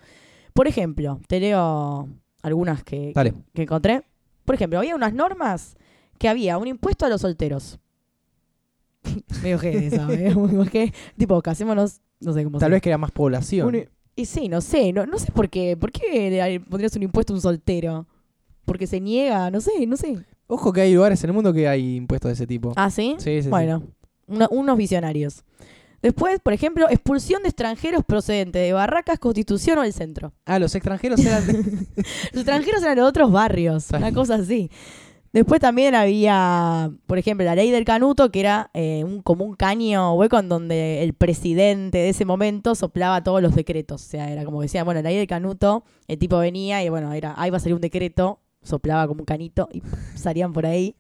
Por 0.52 0.68
ejemplo, 0.68 1.20
te 1.26 1.40
leo 1.40 2.08
algunas 2.42 2.84
que, 2.84 3.12
Dale. 3.14 3.34
que 3.54 3.62
encontré. 3.62 4.04
Por 4.44 4.54
ejemplo, 4.56 4.78
había 4.78 4.94
unas 4.94 5.14
normas 5.14 5.76
que 6.18 6.28
había 6.28 6.58
un 6.58 6.68
impuesto 6.68 7.06
a 7.06 7.08
los 7.08 7.22
solteros. 7.22 7.78
Medio 9.42 9.58
que 9.58 9.86
eso, 9.86 10.10
¿eh? 10.10 10.34
Que, 10.70 10.92
tipo, 11.16 11.40
casémonos, 11.42 12.00
no 12.20 12.32
sé 12.32 12.44
cómo 12.44 12.58
Tal 12.58 12.70
vez 12.72 12.82
crea 12.82 12.98
más 12.98 13.10
población. 13.10 13.68
un- 13.68 13.88
y 14.16 14.26
sí, 14.26 14.48
no 14.48 14.60
sé, 14.60 14.92
no, 14.92 15.06
no 15.06 15.18
sé 15.18 15.32
por 15.32 15.48
qué. 15.48 15.76
¿Por 15.76 15.90
qué 15.90 16.62
pondrías 16.68 16.94
un 16.94 17.02
impuesto 17.02 17.32
a 17.32 17.36
un 17.36 17.42
soltero? 17.42 18.06
Porque 18.64 18.86
se 18.86 19.00
niega, 19.00 19.50
no 19.50 19.60
sé, 19.60 19.86
no 19.86 19.96
sé. 19.96 20.18
Ojo 20.46 20.72
que 20.72 20.82
hay 20.82 20.94
lugares 20.94 21.22
en 21.24 21.30
el 21.30 21.34
mundo 21.34 21.52
que 21.52 21.68
hay 21.68 21.96
impuestos 21.96 22.28
de 22.30 22.32
ese 22.34 22.46
tipo. 22.46 22.72
¿Ah, 22.76 22.90
sí? 22.90 23.14
Sí, 23.18 23.36
sí, 23.36 23.42
sí. 23.44 23.48
bueno, 23.48 23.82
una- 24.26 24.48
unos 24.50 24.76
visionarios. 24.76 25.42
Después, 26.02 26.38
por 26.40 26.52
ejemplo, 26.52 26.86
expulsión 26.90 27.42
de 27.42 27.48
extranjeros 27.48 28.04
procedentes 28.04 28.60
de 28.60 28.72
Barracas, 28.74 29.18
Constitución 29.18 29.78
o 29.78 29.82
del 29.82 29.94
centro. 29.94 30.34
Ah, 30.44 30.58
los 30.58 30.74
extranjeros 30.74 31.18
eran. 31.24 31.44
Los 31.96 32.42
extranjeros 32.42 32.82
eran 32.82 32.96
de 32.96 33.02
otros 33.02 33.32
barrios, 33.32 33.88
una 33.90 34.12
cosa 34.12 34.34
así. 34.34 34.70
Después 35.32 35.60
también 35.60 35.94
había, 35.96 36.92
por 37.06 37.18
ejemplo, 37.18 37.44
la 37.44 37.56
ley 37.56 37.70
del 37.70 37.84
canuto, 37.84 38.30
que 38.30 38.38
era 38.40 38.70
eh, 38.74 39.02
un, 39.02 39.20
como 39.22 39.44
un 39.44 39.56
caño 39.56 40.14
hueco 40.14 40.38
en 40.38 40.48
donde 40.48 41.02
el 41.02 41.12
presidente 41.14 41.98
de 41.98 42.10
ese 42.10 42.24
momento 42.24 42.74
soplaba 42.76 43.24
todos 43.24 43.42
los 43.42 43.54
decretos. 43.54 44.04
O 44.04 44.08
sea, 44.08 44.30
era 44.30 44.44
como 44.44 44.60
decía, 44.62 44.84
bueno, 44.84 45.00
la 45.02 45.08
ley 45.08 45.18
del 45.18 45.26
canuto, 45.26 45.84
el 46.06 46.18
tipo 46.18 46.38
venía 46.38 46.84
y 46.84 46.88
bueno, 46.88 47.12
era, 47.14 47.34
ahí 47.36 47.50
va 47.50 47.56
a 47.56 47.60
salir 47.60 47.74
un 47.74 47.80
decreto, 47.80 48.38
soplaba 48.64 49.06
como 49.06 49.20
un 49.20 49.24
canito 49.24 49.68
y 49.72 49.82
salían 50.16 50.52
por 50.52 50.66
ahí. 50.66 50.96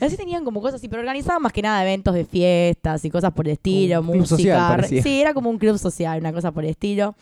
Así 0.00 0.16
tenían 0.16 0.44
como 0.44 0.60
cosas 0.60 0.76
así, 0.80 0.88
pero 0.88 1.00
organizaban 1.00 1.40
más 1.42 1.52
que 1.52 1.62
nada 1.62 1.82
eventos 1.82 2.14
de 2.14 2.24
fiestas 2.24 3.04
y 3.04 3.10
cosas 3.10 3.32
por 3.32 3.46
el 3.46 3.52
estilo, 3.52 4.00
Un 4.00 4.18
música. 4.18 4.76
social, 4.76 5.02
sí, 5.02 5.20
era 5.20 5.32
como 5.32 5.48
un 5.48 5.58
club 5.58 5.78
social, 5.78 6.18
una 6.20 6.32
cosa 6.32 6.52
por 6.52 6.64
el 6.64 6.70
estilo 6.70 7.14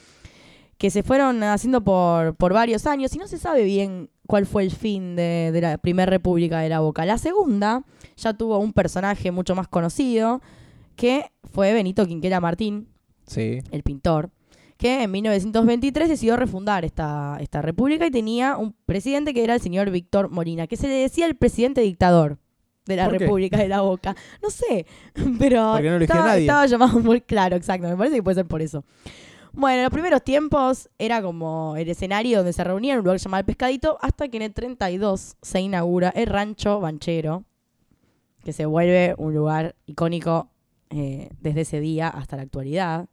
que 0.79 0.89
se 0.91 1.03
fueron 1.03 1.43
haciendo 1.43 1.83
por, 1.85 2.35
por 2.37 2.55
varios 2.55 2.87
años 2.87 3.15
y 3.15 3.19
no 3.19 3.29
se 3.29 3.37
sabe 3.37 3.65
bien 3.65 4.09
cuál 4.27 4.47
fue 4.47 4.63
el 4.63 4.71
fin 4.71 5.15
de, 5.15 5.51
de 5.53 5.61
la 5.61 5.77
primera 5.77 6.09
república 6.09 6.61
de 6.61 6.71
la 6.71 6.81
Boca. 6.81 7.05
La 7.05 7.19
segunda 7.19 7.85
ya 8.17 8.33
tuvo 8.33 8.59
un 8.59 8.73
personaje 8.73 9.31
mucho 9.31 9.55
más 9.55 9.69
conocido 9.69 10.41
que 10.97 11.31
fue 11.53 11.75
Benito 11.75 12.07
Quinquela 12.07 12.41
Martín, 12.41 12.89
sí. 13.27 13.59
el 13.73 13.83
pintor, 13.83 14.31
que 14.81 15.03
en 15.03 15.11
1923 15.11 16.09
decidió 16.09 16.37
refundar 16.37 16.87
esta, 16.87 17.37
esta 17.39 17.61
república 17.61 18.07
y 18.07 18.11
tenía 18.11 18.57
un 18.57 18.75
presidente 18.87 19.35
que 19.35 19.45
era 19.45 19.53
el 19.53 19.61
señor 19.61 19.91
Víctor 19.91 20.31
Molina, 20.31 20.67
que 20.67 20.79
se 20.79 20.89
le 20.89 20.95
decía 20.95 21.27
el 21.27 21.37
presidente 21.37 21.83
dictador 21.83 22.39
de 22.87 22.97
la. 22.97 23.11
República 23.11 23.59
de 23.59 23.69
la 23.69 23.83
Boca. 23.83 24.17
No 24.43 24.49
sé, 24.49 24.87
pero 25.39 25.79
no 25.79 25.97
estaba, 25.99 26.29
nadie. 26.29 26.41
estaba 26.41 26.65
llamado 26.65 26.99
muy 26.99 27.21
claro, 27.21 27.57
exacto, 27.57 27.89
me 27.89 27.97
parece 27.97 28.17
que 28.17 28.23
puede 28.23 28.37
ser 28.37 28.47
por 28.47 28.63
eso. 28.63 28.83
Bueno, 29.53 29.77
en 29.77 29.83
los 29.83 29.93
primeros 29.93 30.25
tiempos 30.25 30.89
era 30.99 31.21
como 31.21 31.77
el 31.77 31.87
escenario 31.91 32.39
donde 32.39 32.55
se 32.55 32.65
reunían, 32.65 33.01
un 33.01 33.05
lugar 33.05 33.19
llamado 33.19 33.41
El 33.41 33.45
Pescadito, 33.47 33.99
hasta 34.01 34.29
que 34.29 34.39
en 34.39 34.45
el 34.45 34.55
32 34.55 35.37
se 35.43 35.61
inaugura 35.61 36.09
el 36.09 36.25
Rancho 36.25 36.81
Banchero, 36.81 37.45
que 38.43 38.55
se 38.55 38.65
vuelve 38.65 39.15
un 39.19 39.35
lugar 39.35 39.77
icónico 39.85 40.49
eh, 40.89 41.29
desde 41.39 41.61
ese 41.61 41.81
día 41.81 42.09
hasta 42.09 42.37
la 42.37 42.45
actualidad. 42.45 43.11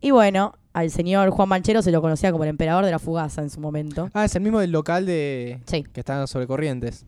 Y 0.00 0.10
bueno, 0.10 0.54
al 0.72 0.90
señor 0.90 1.30
Juan 1.30 1.48
Banchero 1.48 1.82
se 1.82 1.90
lo 1.90 2.00
conocía 2.00 2.30
como 2.32 2.44
el 2.44 2.50
emperador 2.50 2.84
de 2.84 2.90
la 2.90 2.98
fugaza 2.98 3.42
en 3.42 3.50
su 3.50 3.60
momento. 3.60 4.10
Ah, 4.14 4.24
es 4.24 4.34
el 4.36 4.42
mismo 4.42 4.60
del 4.60 4.70
local 4.72 5.06
de. 5.06 5.60
Sí. 5.66 5.82
que 5.92 6.00
está 6.00 6.26
sobre 6.26 6.46
Corrientes. 6.46 7.04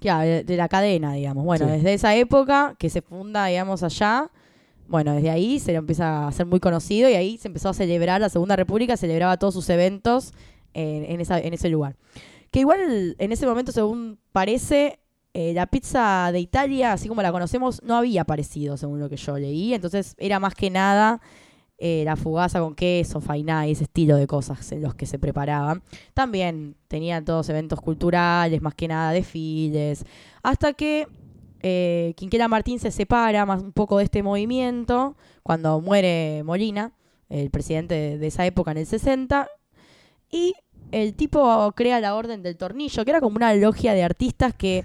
Claro, 0.00 0.28
de, 0.28 0.44
de 0.44 0.56
la 0.56 0.68
cadena, 0.68 1.14
digamos. 1.14 1.44
Bueno, 1.44 1.66
Sí. 1.66 1.72
desde 1.72 1.94
esa 1.94 2.14
época 2.14 2.74
que 2.78 2.90
se 2.90 3.00
funda, 3.00 3.46
digamos, 3.46 3.82
allá, 3.82 4.30
bueno, 4.86 5.14
desde 5.14 5.30
ahí 5.30 5.58
se 5.58 5.72
lo 5.72 5.78
empieza 5.78 6.24
a 6.24 6.28
hacer 6.28 6.44
muy 6.44 6.60
conocido 6.60 7.08
y 7.08 7.14
ahí 7.14 7.38
se 7.38 7.48
empezó 7.48 7.70
a 7.70 7.74
celebrar 7.74 8.20
la 8.20 8.28
Segunda 8.28 8.56
República, 8.56 8.98
celebraba 8.98 9.38
todos 9.38 9.54
sus 9.54 9.68
eventos 9.70 10.32
en, 10.74 11.04
en 11.10 11.20
esa, 11.22 11.40
en 11.40 11.54
ese 11.54 11.70
lugar. 11.70 11.96
Que 12.50 12.60
igual 12.60 13.16
en 13.18 13.32
ese 13.32 13.46
momento, 13.46 13.72
según 13.72 14.18
parece, 14.32 15.00
eh, 15.32 15.52
la 15.54 15.66
pizza 15.66 16.28
de 16.32 16.40
Italia, 16.40 16.92
así 16.92 17.08
como 17.08 17.22
la 17.22 17.32
conocemos, 17.32 17.82
no 17.82 17.96
había 17.96 18.22
aparecido, 18.22 18.76
según 18.76 19.00
lo 19.00 19.08
que 19.08 19.16
yo 19.16 19.38
leí. 19.38 19.72
Entonces 19.72 20.14
era 20.18 20.38
más 20.38 20.54
que 20.54 20.68
nada 20.68 21.20
eh, 21.76 22.02
la 22.04 22.16
fugaza 22.16 22.60
con 22.60 22.74
queso, 22.74 23.20
fainá 23.20 23.66
y 23.66 23.72
ese 23.72 23.84
estilo 23.84 24.16
de 24.16 24.26
cosas 24.28 24.70
en 24.72 24.82
los 24.82 24.94
que 24.94 25.06
se 25.06 25.18
preparaban. 25.18 25.82
También 26.14 26.76
tenían 26.88 27.24
todos 27.24 27.48
eventos 27.48 27.80
culturales, 27.80 28.62
más 28.62 28.74
que 28.74 28.88
nada 28.88 29.10
desfiles, 29.10 30.04
hasta 30.42 30.72
que 30.72 31.08
eh, 31.62 32.12
Quinquela 32.16 32.46
Martín 32.46 32.78
se 32.78 32.90
separa 32.90 33.44
más 33.44 33.62
un 33.62 33.72
poco 33.72 33.98
de 33.98 34.04
este 34.04 34.22
movimiento 34.22 35.16
cuando 35.42 35.80
muere 35.80 36.42
Molina, 36.44 36.92
el 37.28 37.50
presidente 37.50 38.18
de, 38.18 38.26
esa 38.26 38.46
época 38.46 38.70
en 38.70 38.78
el 38.78 38.86
60, 38.86 39.48
y 40.30 40.54
el 40.92 41.14
tipo 41.14 41.72
crea 41.74 42.00
la 42.00 42.14
Orden 42.14 42.42
del 42.42 42.56
Tornillo, 42.56 43.04
que 43.04 43.10
era 43.10 43.20
como 43.20 43.36
una 43.36 43.52
logia 43.54 43.94
de 43.94 44.04
artistas 44.04 44.54
que 44.54 44.84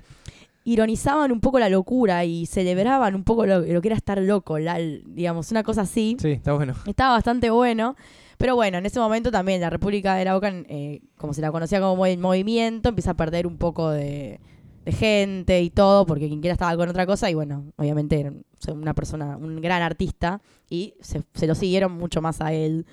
ironizaban 0.72 1.32
un 1.32 1.40
poco 1.40 1.60
la 1.60 1.70
locura 1.70 2.26
y 2.26 2.46
celebraban 2.46 3.16
un 3.16 3.24
poco 3.24 3.46
lo, 3.46 3.60
lo 3.62 3.82
que 3.82 3.88
era 3.88 3.98
estar 3.98 4.18
loco, 4.22 4.60
la- 4.60 4.80
digamos, 4.80 5.52
una 5.52 5.64
cosa 5.64 5.82
así. 5.82 6.18
Sí, 6.20 6.32
está 6.32 6.54
bueno. 6.54 6.74
Estaba 6.86 7.14
bastante 7.14 7.50
bueno. 7.50 7.96
Pero 8.38 8.56
bueno, 8.56 8.78
en 8.78 8.86
ese 8.86 9.00
momento 9.00 9.32
también 9.32 9.60
la 9.60 9.70
República 9.70 10.16
de 10.16 10.24
la 10.26 10.34
Boca, 10.34 10.50
eh, 10.70 11.02
como 11.18 11.34
se 11.34 11.42
la 11.42 11.52
conocía 11.52 11.82
como 11.82 12.06
el 12.06 12.18
movimiento, 12.20 12.90
empieza 12.90 13.12
a 13.12 13.14
perder 13.18 13.46
un 13.46 13.58
poco 13.58 13.90
de, 13.90 14.40
de 14.86 14.92
gente 14.94 15.62
y 15.62 15.70
todo, 15.70 16.06
porque 16.06 16.28
quien 16.30 16.40
quiera 16.40 16.54
estaba 16.54 16.76
con 16.78 16.88
otra 16.88 17.06
cosa 17.06 17.30
y 17.30 17.34
bueno, 17.34 17.66
obviamente 17.76 18.18
era 18.20 18.32
una 18.74 18.94
persona, 18.94 19.36
un 19.36 19.60
gran 19.60 19.82
artista 19.82 20.42
y 20.70 20.94
se, 21.02 21.24
se 21.34 21.48
lo 21.48 21.56
siguieron 21.56 21.92
mucho 21.92 22.22
más 22.22 22.40
a 22.40 22.54
él 22.54 22.86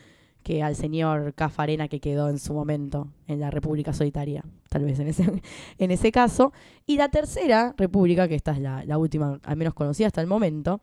que 0.46 0.62
al 0.62 0.76
señor 0.76 1.34
Cafarena 1.34 1.88
que 1.88 1.98
quedó 1.98 2.28
en 2.28 2.38
su 2.38 2.54
momento 2.54 3.08
en 3.26 3.40
la 3.40 3.50
República 3.50 3.92
Solitaria, 3.92 4.44
tal 4.68 4.84
vez 4.84 5.00
en 5.00 5.08
ese, 5.08 5.24
en 5.78 5.90
ese 5.90 6.12
caso. 6.12 6.52
Y 6.86 6.98
la 6.98 7.08
tercera 7.08 7.74
República, 7.76 8.28
que 8.28 8.36
esta 8.36 8.52
es 8.52 8.60
la, 8.60 8.96
última 8.96 9.40
al 9.42 9.56
menos 9.56 9.74
conocida 9.74 10.06
hasta 10.06 10.20
el 10.20 10.28
momento, 10.28 10.80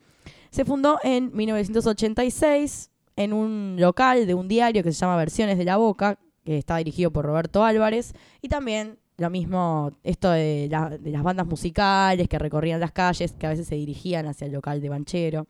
se 0.52 0.65
fundó 0.65 0.99
en 1.02 1.32
1986 1.34 2.91
en 3.15 3.32
un 3.32 3.78
local 3.80 4.28
de 4.28 4.34
un 4.34 4.49
diario 4.49 4.84
que 4.84 4.91
se 4.91 4.99
llama 4.99 5.15
Versiones 5.15 5.58
de 5.58 5.63
la 5.63 5.78
Boca, 5.78 6.19
que 6.43 6.58
está 6.58 6.76
dirigido 6.76 7.12
por 7.12 7.23
Roberto 7.23 7.63
Álvarez, 7.63 8.12
y 8.41 8.49
también 8.49 8.99
lo 9.15 9.30
mismo, 9.30 9.91
esto 10.04 10.28
la- 10.28 10.97
de 10.99 11.12
las 11.12 11.23
bandas 11.23 11.47
musicales 11.47 12.28
que 12.28 12.38
recorrían 12.38 12.82
las 12.82 12.91
calles, 12.91 13.32
que 13.32 13.45
a 13.47 13.49
veces 13.52 13.65
se 13.67 13.76
dirigían 13.76 14.26
hacia 14.26 14.45
el 14.45 14.52
local 14.52 14.82
de 14.82 14.89
Banchero. 14.89 15.47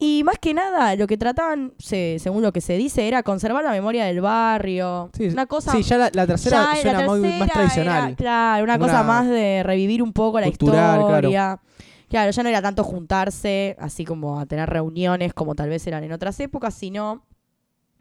Y 0.00 0.22
más 0.22 0.38
que 0.38 0.54
nada, 0.54 0.94
lo 0.94 1.06
que 1.08 1.16
trataban, 1.18 1.72
se- 1.78 2.18
según 2.20 2.42
lo 2.42 2.52
que 2.52 2.60
se 2.60 2.76
dice, 2.76 3.08
era 3.08 3.22
conservar 3.24 3.64
la 3.64 3.72
memoria 3.72 4.04
del 4.04 4.20
barrio. 4.20 5.10
Sí, 5.16 5.26
una 5.26 5.46
cosa 5.46 5.72
sí, 5.72 5.82
ya 5.82 5.98
la, 5.98 6.10
la 6.14 6.26
tercera 6.26 6.72
ya, 6.74 6.82
suena 6.82 7.00
la 7.00 7.06
muy- 7.08 7.20
tercera 7.22 7.38
más 7.46 7.52
tradicional. 7.52 8.06
era, 8.08 8.16
claro, 8.16 8.64
una, 8.64 8.74
Una 8.76 8.84
cosa 8.86 9.02
más 9.02 9.28
de 9.28 9.62
revivir 9.64 10.02
un 10.02 10.12
poco 10.12 10.38
la 10.38 10.46
cultural, 10.46 11.00
historia. 11.00 11.60
Claro. 12.08 12.30
ya 12.30 12.42
no 12.42 12.48
era 12.48 12.62
tanto 12.62 12.84
juntarse, 12.84 13.76
así 13.80 14.04
como 14.04 14.38
a 14.38 14.46
tener 14.46 14.68
reuniones 14.70 15.34
como 15.34 15.54
tal 15.54 15.68
vez 15.68 15.84
eran 15.86 16.04
en 16.04 16.12
otras 16.12 16.38
épocas, 16.40 16.74
sino 16.74 17.24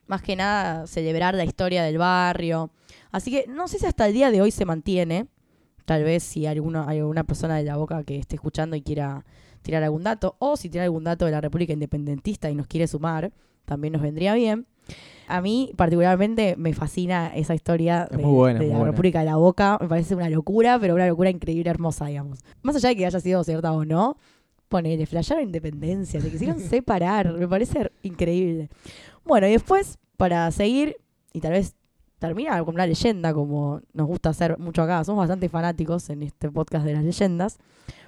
más 0.05 0.21
que 0.21 0.35
nada 0.35 0.85
celebrar 0.87 1.33
la 1.33 1.43
historia 1.45 1.83
del 1.83 1.97
barrio. 1.97 2.69
Así 3.11 3.31
que 3.31 3.45
no 3.49 3.67
sé 3.67 3.79
si 3.79 3.85
hasta 3.87 4.05
el 4.07 4.13
día 4.13 4.29
de 4.31 4.41
hoy 4.41 4.51
se 4.51 4.65
mantiene, 4.65 5.27
Tal 5.85 6.03
vez 6.03 6.21
si 6.21 6.45
alguno, 6.45 6.83
hay 6.85 6.97
alguna 6.99 7.23
persona 7.23 7.55
de 7.55 7.63
la 7.63 7.77
boca 7.77 8.03
que 8.03 8.17
esté 8.19 8.35
escuchando 8.35 8.75
y 8.75 8.81
quiera 8.81 9.23
tirar 9.67 9.83
algún 9.83 10.03
dato, 10.03 10.35
o 10.39 10.55
si 10.55 10.69
tiene 10.69 10.85
algún 10.85 11.03
dato 11.03 11.25
de 11.25 11.31
la 11.31 11.41
República 11.41 11.73
Independentista 11.73 12.49
y 12.49 12.55
nos 12.55 12.67
quiere 12.67 12.87
sumar, 12.87 13.31
también 13.65 13.91
nos 13.91 14.01
vendría 14.01 14.33
bien. 14.33 14.65
A 15.27 15.41
mí, 15.41 15.73
particularmente, 15.75 16.55
me 16.57 16.73
fascina 16.73 17.35
esa 17.35 17.53
historia 17.53 18.07
Es 18.09 18.17
de, 18.17 18.23
buena, 18.23 18.61
la 18.61 18.65
buena. 18.65 18.85
República 18.85 19.19
de 19.19 19.25
la 19.25 19.35
Boca. 19.35 19.77
Me 19.81 19.89
parece 19.89 20.15
una 20.15 20.29
locura, 20.29 20.79
pero 20.79 20.95
una 20.95 21.05
locura 21.05 21.29
increíble, 21.29 21.69
hermosa, 21.69 22.05
digamos. 22.05 22.39
Más 22.61 22.77
allá 22.77 22.89
de 22.89 22.95
que 22.95 23.05
haya 23.05 23.19
sido 23.19 23.43
cierta 23.43 23.73
o 23.73 23.83
no, 23.83 24.17
ponele, 24.69 25.05
flashearon 25.05 25.43
independencia, 25.43 26.21
se 26.21 26.31
quisieron 26.31 26.59
separar. 26.61 27.33
Me 27.33 27.47
parece 27.47 27.91
increíble. 28.03 28.69
Bueno, 29.25 29.47
y 29.47 29.51
después, 29.51 29.99
para 30.15 30.49
seguir, 30.51 30.95
y 31.33 31.41
tal 31.41 31.51
vez 31.51 31.75
terminar 32.19 32.63
con 32.65 32.75
una 32.75 32.85
leyenda, 32.87 33.33
como 33.33 33.81
nos 33.93 34.07
gusta 34.07 34.29
hacer 34.29 34.57
mucho 34.57 34.81
acá, 34.81 35.03
somos 35.03 35.21
bastante 35.23 35.49
fanáticos 35.49 36.09
en 36.09 36.23
este 36.23 36.49
podcast 36.49 36.85
de 36.85 36.93
las 36.93 37.03
leyendas. 37.03 37.57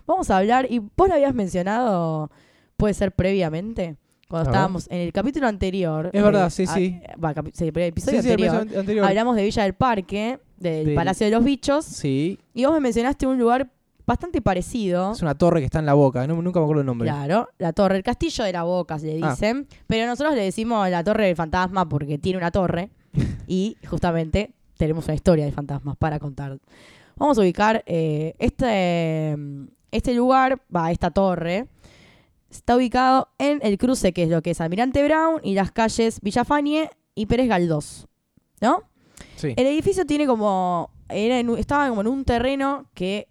Vamos 0.08 0.30
a 0.32 0.38
hablar, 0.38 0.66
y 0.70 0.80
vos 0.80 1.08
lo 1.08 1.14
habías 1.14 1.34
mencionado, 1.36 2.32
puede 2.78 2.94
ser 2.94 3.12
previamente, 3.12 3.98
cuando 4.28 4.50
A 4.50 4.52
ver. 4.52 4.56
estábamos 4.56 4.88
en 4.90 4.98
el 5.02 5.14
capítulo 5.14 5.48
anterior. 5.48 6.10
Es 6.14 6.24
verdad, 6.24 6.50
sí, 6.50 6.64
a- 6.64 6.74
sí. 6.74 7.02
va, 7.24 7.32
el 7.32 7.38
episodio 7.84 8.22
Sí, 8.22 8.28
sí, 8.28 8.34
el 8.34 8.34
anterior. 8.34 8.56
episodio 8.62 8.80
anterior. 8.80 9.06
Hablamos 9.06 9.36
de 9.36 9.44
Villa 9.44 9.64
del 9.64 9.74
Parque, 9.74 10.40
del 10.58 10.86
Del- 10.88 10.96
Palacio 10.96 11.26
de 11.28 11.32
los 11.32 11.44
Bichos, 11.44 11.86
Sí, 11.86 12.40
y 12.54 12.66
vos 12.66 12.74
me 12.74 12.80
mencionaste 12.80 13.26
un 13.28 13.38
lugar 13.40 13.70
bastante 14.08 14.42
parecido. 14.42 15.12
es 15.12 15.22
una 15.22 15.36
torre 15.36 15.60
que 15.60 15.66
está 15.66 15.78
en 15.80 15.86
la 15.86 15.94
boca, 15.94 16.26
no- 16.26 16.42
nunca 16.42 16.60
me 16.60 16.64
acuerdo 16.66 16.82
el 16.82 16.88
nombre. 16.88 17.08
Claro, 17.08 17.48
la 17.60 17.74
torre, 17.74 17.96
el 17.98 18.04
castillo 18.04 18.44
de 18.44 18.54
la 18.54 18.64
boca 18.64 18.98
se 18.98 19.06
le 19.16 19.24
Ah. 19.24 19.30
dicen, 19.32 19.68
pero 19.88 20.08
nosotros 20.08 20.34
le 20.36 20.42
decimos 20.44 20.90
la 20.90 21.04
torre 21.04 21.28
del 21.28 21.36
fantasma 21.36 21.88
porque 21.88 22.18
tiene 22.18 22.38
una 22.40 22.50
torre 22.52 22.90
y 23.48 23.78
justamente 23.88 24.54
tenemos 24.78 25.06
una 25.06 25.16
historia 25.16 25.46
de 25.46 25.52
fantasmas 25.52 25.98
para 25.98 26.20
contar. 26.20 26.60
Vamos 27.16 27.38
a 27.38 27.42
ubicar 27.42 27.84
eh, 27.86 28.34
este, 28.40 29.36
este 29.92 30.14
lugar, 30.14 30.62
va, 30.74 30.92
esta 30.92 31.12
torre, 31.12 31.68
está 32.50 32.76
ubicado 32.76 33.30
en 33.38 33.60
el 33.62 33.78
cruce 33.78 34.14
que 34.14 34.24
es 34.24 34.30
lo 34.30 34.42
que 34.42 34.52
es 34.52 34.62
Almirante 34.62 35.04
Brown 35.04 35.42
y 35.44 35.54
las 35.54 35.72
calles 35.72 36.22
Villafañe 36.22 36.90
y 37.16 37.26
Pérez 37.26 37.50
Galdós, 37.50 38.08
¿no? 38.62 38.84
Sí. 39.36 39.54
El 39.56 39.68
edificio 39.68 40.06
tiene 40.06 40.26
como. 40.26 40.92
Era 41.10 41.40
en 41.40 41.50
estaba 41.58 41.90
como 41.90 42.02
en 42.02 42.08
un 42.08 42.24
terreno 42.24 42.86
que 42.94 43.28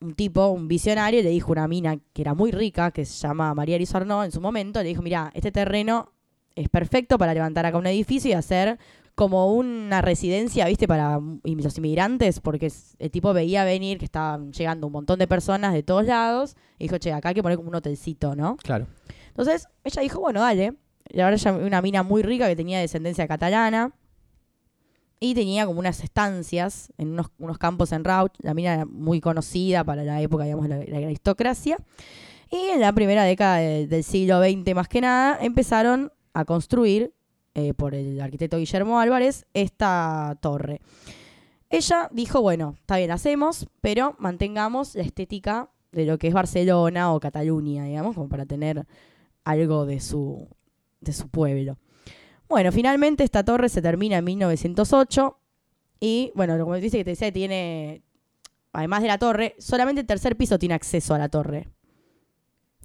un 0.00 0.14
tipo, 0.14 0.48
un 0.48 0.68
visionario, 0.68 1.22
le 1.22 1.30
dijo 1.30 1.50
a 1.50 1.52
una 1.52 1.68
mina 1.68 1.96
que 2.12 2.22
era 2.22 2.34
muy 2.34 2.50
rica, 2.50 2.90
que 2.90 3.06
se 3.06 3.26
llama 3.26 3.54
María 3.54 3.76
Arizarno 3.76 4.24
en 4.24 4.32
su 4.32 4.40
momento, 4.40 4.82
le 4.82 4.88
dijo: 4.88 5.00
Mira, 5.00 5.30
este 5.34 5.50
terreno 5.50 6.12
es 6.54 6.68
perfecto 6.68 7.16
para 7.18 7.32
levantar 7.34 7.66
acá 7.66 7.78
un 7.78 7.86
edificio 7.86 8.30
y 8.30 8.34
hacer 8.34 8.78
como 9.14 9.52
una 9.54 10.02
residencia, 10.02 10.66
¿viste? 10.66 10.88
Para 10.88 11.20
los 11.44 11.78
inmigrantes, 11.78 12.40
porque 12.40 12.72
el 12.98 13.10
tipo 13.10 13.32
veía 13.32 13.64
venir 13.64 13.98
que 13.98 14.04
estaban 14.06 14.52
llegando 14.52 14.86
un 14.88 14.92
montón 14.92 15.18
de 15.18 15.28
personas 15.28 15.72
de 15.72 15.82
todos 15.82 16.04
lados 16.04 16.56
y 16.78 16.84
dijo: 16.84 16.98
Che, 16.98 17.12
acá 17.12 17.28
hay 17.28 17.34
que 17.36 17.42
poner 17.42 17.56
como 17.58 17.68
un 17.68 17.76
hotelcito, 17.76 18.34
¿no? 18.34 18.56
Claro. 18.56 18.86
Entonces 19.28 19.66
ella 19.84 20.02
dijo, 20.02 20.20
bueno, 20.20 20.40
dale. 20.40 20.74
Y 21.10 21.20
ahora 21.20 21.36
ella 21.36 21.52
una 21.52 21.82
mina 21.82 22.02
muy 22.02 22.22
rica 22.22 22.48
que 22.48 22.56
tenía 22.56 22.80
descendencia 22.80 23.26
catalana. 23.28 23.92
Y 25.20 25.34
tenía 25.34 25.64
como 25.64 25.78
unas 25.78 26.02
estancias 26.02 26.92
en 26.98 27.12
unos, 27.12 27.28
unos 27.38 27.56
campos 27.56 27.92
en 27.92 28.04
Raut. 28.04 28.32
La 28.40 28.52
mina 28.52 28.74
era 28.74 28.84
muy 28.84 29.20
conocida 29.20 29.82
para 29.84 30.02
la 30.02 30.20
época, 30.20 30.44
digamos, 30.44 30.68
la, 30.68 30.78
la 30.84 30.96
aristocracia. 30.98 31.78
Y 32.50 32.56
en 32.72 32.80
la 32.80 32.92
primera 32.92 33.24
década 33.24 33.56
de- 33.58 33.86
del 33.86 34.04
siglo 34.04 34.40
XX, 34.42 34.74
más 34.74 34.88
que 34.88 35.00
nada, 35.00 35.38
empezaron 35.40 36.12
a 36.34 36.44
construir, 36.44 37.13
eh, 37.54 37.74
por 37.74 37.94
el 37.94 38.20
arquitecto 38.20 38.58
Guillermo 38.58 39.00
Álvarez, 39.00 39.46
esta 39.54 40.36
torre. 40.40 40.80
Ella 41.70 42.08
dijo, 42.12 42.40
bueno, 42.40 42.74
está 42.80 42.98
bien, 42.98 43.10
hacemos, 43.10 43.66
pero 43.80 44.14
mantengamos 44.18 44.94
la 44.94 45.02
estética 45.02 45.70
de 45.92 46.04
lo 46.04 46.18
que 46.18 46.28
es 46.28 46.34
Barcelona 46.34 47.12
o 47.12 47.20
Cataluña, 47.20 47.84
digamos, 47.84 48.14
como 48.14 48.28
para 48.28 48.46
tener 48.46 48.86
algo 49.44 49.86
de 49.86 50.00
su, 50.00 50.48
de 51.00 51.12
su 51.12 51.28
pueblo. 51.28 51.78
Bueno, 52.48 52.70
finalmente 52.72 53.24
esta 53.24 53.44
torre 53.44 53.68
se 53.68 53.80
termina 53.82 54.18
en 54.18 54.24
1908 54.24 55.38
y, 56.00 56.32
bueno, 56.34 56.58
como 56.58 56.74
dice 56.76 56.98
que 56.98 57.04
te 57.04 57.10
decía, 57.10 57.32
tiene, 57.32 58.02
además 58.72 59.02
de 59.02 59.08
la 59.08 59.18
torre, 59.18 59.54
solamente 59.58 60.00
el 60.02 60.06
tercer 60.06 60.36
piso 60.36 60.58
tiene 60.58 60.74
acceso 60.74 61.14
a 61.14 61.18
la 61.18 61.28
torre. 61.28 61.68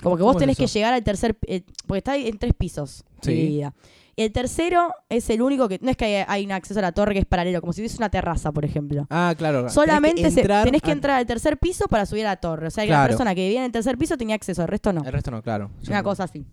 Como 0.01 0.15
que 0.15 0.23
vos 0.23 0.32
¿Cómo 0.32 0.39
es 0.39 0.43
tenés 0.43 0.58
que 0.58 0.67
llegar 0.67 0.93
al 0.93 1.03
tercer, 1.03 1.38
eh, 1.45 1.63
porque 1.86 1.97
está 1.97 2.15
en 2.15 2.38
tres 2.38 2.53
pisos 2.53 3.03
Sí. 3.21 3.32
dividida. 3.34 3.73
Y 4.19 4.23
el 4.23 4.34
tercero 4.34 4.93
es 5.08 5.29
el 5.29 5.41
único 5.41 5.69
que, 5.69 5.79
no 5.82 5.89
es 5.89 5.95
que 5.95 6.03
hay, 6.03 6.25
hay 6.27 6.45
un 6.45 6.51
acceso 6.51 6.77
a 6.79 6.82
la 6.82 6.91
torre 6.91 7.13
que 7.13 7.19
es 7.19 7.25
paralelo, 7.25 7.62
como 7.62 7.71
si 7.71 7.79
hubiese 7.79 7.95
una 7.97 8.10
terraza, 8.10 8.51
por 8.51 8.65
ejemplo. 8.65 9.08
Ah, 9.10 9.34
claro. 9.38 9.69
Solamente 9.69 10.17
tenés 10.17 10.34
se- 10.34 10.41
que 10.41 10.41
entrar 10.41 10.65
tenés 10.65 10.82
que 10.82 10.89
a- 10.89 10.93
entrar 10.93 11.17
al 11.19 11.25
tercer 11.25 11.58
piso 11.58 11.88
para 11.88 12.05
subir 12.05 12.25
a 12.25 12.32
la 12.32 12.36
torre. 12.36 12.67
O 12.67 12.69
sea, 12.69 12.84
que 12.84 12.89
la 12.91 13.08
persona 13.08 13.34
que 13.34 13.43
vivía 13.43 13.60
en 13.60 13.67
el 13.67 13.71
tercer 13.71 13.97
piso 13.97 14.17
tenía 14.17 14.36
acceso, 14.36 14.62
el 14.62 14.67
resto 14.67 14.91
no. 14.91 15.05
El 15.05 15.13
resto 15.13 15.32
no, 15.32 15.41
claro. 15.41 15.71
Una 15.88 16.03
cosa 16.03 16.25
así. 16.25 16.45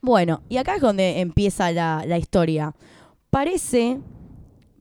Bueno, 0.00 0.42
y 0.48 0.56
acá 0.56 0.74
es 0.74 0.80
donde 0.80 1.20
empieza 1.20 1.70
la, 1.70 2.04
la 2.06 2.18
historia. 2.18 2.74
Parece, 3.30 3.98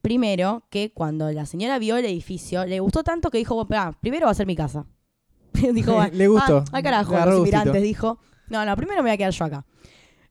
primero, 0.02 0.64
que 0.72 0.92
cuando 0.94 1.32
la 1.32 1.46
señora 1.46 1.78
vio 1.80 1.98
el 1.98 2.06
edificio, 2.06 2.66
le 2.66 2.80
gustó 2.80 3.04
tanto 3.04 3.30
que 3.30 3.38
dijo, 3.38 3.68
pará, 3.68 3.92
primero 4.02 4.26
va 4.26 4.32
a 4.32 4.36
ser 4.36 4.48
mi 4.48 4.56
casa. 4.56 4.86
dijo, 5.54 5.94
"Bueno, 5.94 6.10
Le 6.16 6.28
gustó. 6.28 6.58
Ah, 6.60 6.64
ay, 6.72 6.82
carajo, 6.82 7.12
los 7.14 7.38
inmigrantes, 7.40 7.84
dijo. 7.84 8.20
No, 8.50 8.66
no, 8.66 8.76
primero 8.76 9.04
me 9.04 9.10
voy 9.10 9.14
a 9.14 9.18
quedar 9.18 9.32
yo 9.32 9.46
acá. 9.46 9.66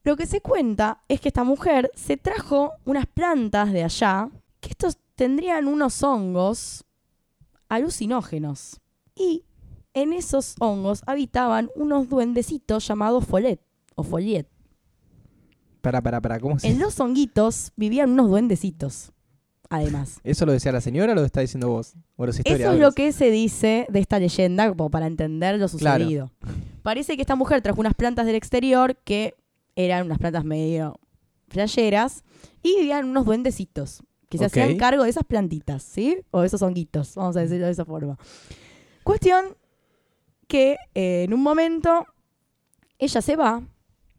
Lo 0.07 0.14
que 0.14 0.27
se 0.27 0.40
cuenta 0.40 1.03
es 1.09 1.21
que 1.21 1.27
esta 1.27 1.42
mujer 1.42 1.90
se 1.97 2.16
trajo 2.16 2.75
unas 2.85 3.07
plantas 3.07 3.73
de 3.73 3.83
allá, 3.83 4.29
que 4.61 4.69
estos 4.69 4.99
tendrían 5.16 5.66
unos 5.66 6.01
hongos 6.05 6.85
alucinógenos. 7.69 8.81
Y 9.16 9.42
en 9.95 10.12
esos 10.12 10.55
hongos 10.61 11.03
habitaban 11.09 11.71
unos 11.75 12.09
duendecitos 12.09 12.87
llamados 12.87 13.25
folet 13.27 13.61
o 13.97 14.05
foliet. 14.05 14.47
Pará, 15.81 16.01
pará, 16.01 16.21
pará. 16.21 16.38
¿Cómo 16.38 16.57
se 16.61 16.69
En 16.69 16.79
los 16.79 17.01
honguitos 17.01 17.73
vivían 17.75 18.11
unos 18.12 18.31
duendecitos, 18.31 19.12
además. 19.69 20.21
¿Eso 20.23 20.47
lo 20.47 20.53
decía 20.53 20.71
la 20.71 20.81
señora 20.81 21.14
o 21.14 21.16
lo 21.16 21.25
está 21.25 21.40
diciendo 21.40 21.69
vos? 21.69 21.95
O 22.14 22.27
los 22.27 22.38
Eso 22.38 22.73
es 22.73 22.79
lo 22.79 22.92
que 22.92 23.11
se 23.11 23.33
dice 23.33 23.87
de 23.88 23.99
esta 23.99 24.21
leyenda, 24.21 24.69
como 24.69 24.88
para 24.88 25.09
entender 25.09 25.59
lo 25.59 25.66
Claro. 25.66 26.05
sucedido. 26.05 26.31
Parece 26.85 27.16
que 27.16 27.23
esta 27.23 27.35
mujer 27.35 27.61
trajo 27.61 27.81
unas 27.81 27.95
plantas 27.95 28.25
del 28.25 28.37
exterior 28.37 28.95
que 28.99 29.35
eran 29.77 30.07
unas 30.07 30.19
plantas 30.19 30.45
medio 30.45 30.99
flasheras 31.49 32.25
y 32.62 32.77
vivían 32.79 33.09
unos 33.09 33.25
duendecitos 33.25 34.03
que 34.29 34.39
se 34.39 34.47
hacían 34.47 34.77
cargo 34.77 35.05
de 35.05 35.11
esas 35.11 35.23
plantitas, 35.25 35.85
¿sí? 35.85 36.19
O 36.33 36.41
de 36.41 36.49
esos 36.49 36.61
honguitos, 36.62 37.15
vamos 37.15 37.37
a 37.37 37.41
decirlo 37.41 37.67
de 37.67 37.73
esa 37.73 37.85
forma. 37.85 38.19
Cuestión 39.05 39.57
que 40.49 40.77
eh, 40.95 41.23
en 41.25 41.33
un 41.33 41.43
momento 41.43 42.05
ella 42.99 43.23
se 43.23 43.37
va, 43.37 43.62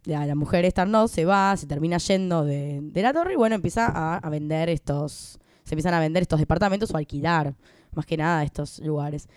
la, 0.06 0.26
la 0.26 0.36
mujer 0.36 0.64
esta 0.64 0.86
no, 0.86 1.10
se 1.10 1.26
va, 1.26 1.58
se 1.58 1.68
termina 1.68 1.98
yendo 1.98 2.46
de, 2.46 2.80
de 2.82 3.02
la 3.02 3.12
torre 3.12 3.34
y 3.34 3.36
bueno, 3.36 3.56
empieza 3.56 3.88
a, 3.88 4.18
a 4.18 4.30
vender 4.30 4.70
estos, 4.70 5.40
se 5.66 5.76
empiezan 5.76 5.94
a 5.94 6.00
vender 6.00 6.22
estos 6.22 6.40
departamentos 6.40 6.92
o 6.92 6.98
alquilar, 6.98 7.56
más 7.94 8.06
que 8.06 8.16
nada 8.16 8.44
estos 8.44 8.80
lugares. 8.80 9.28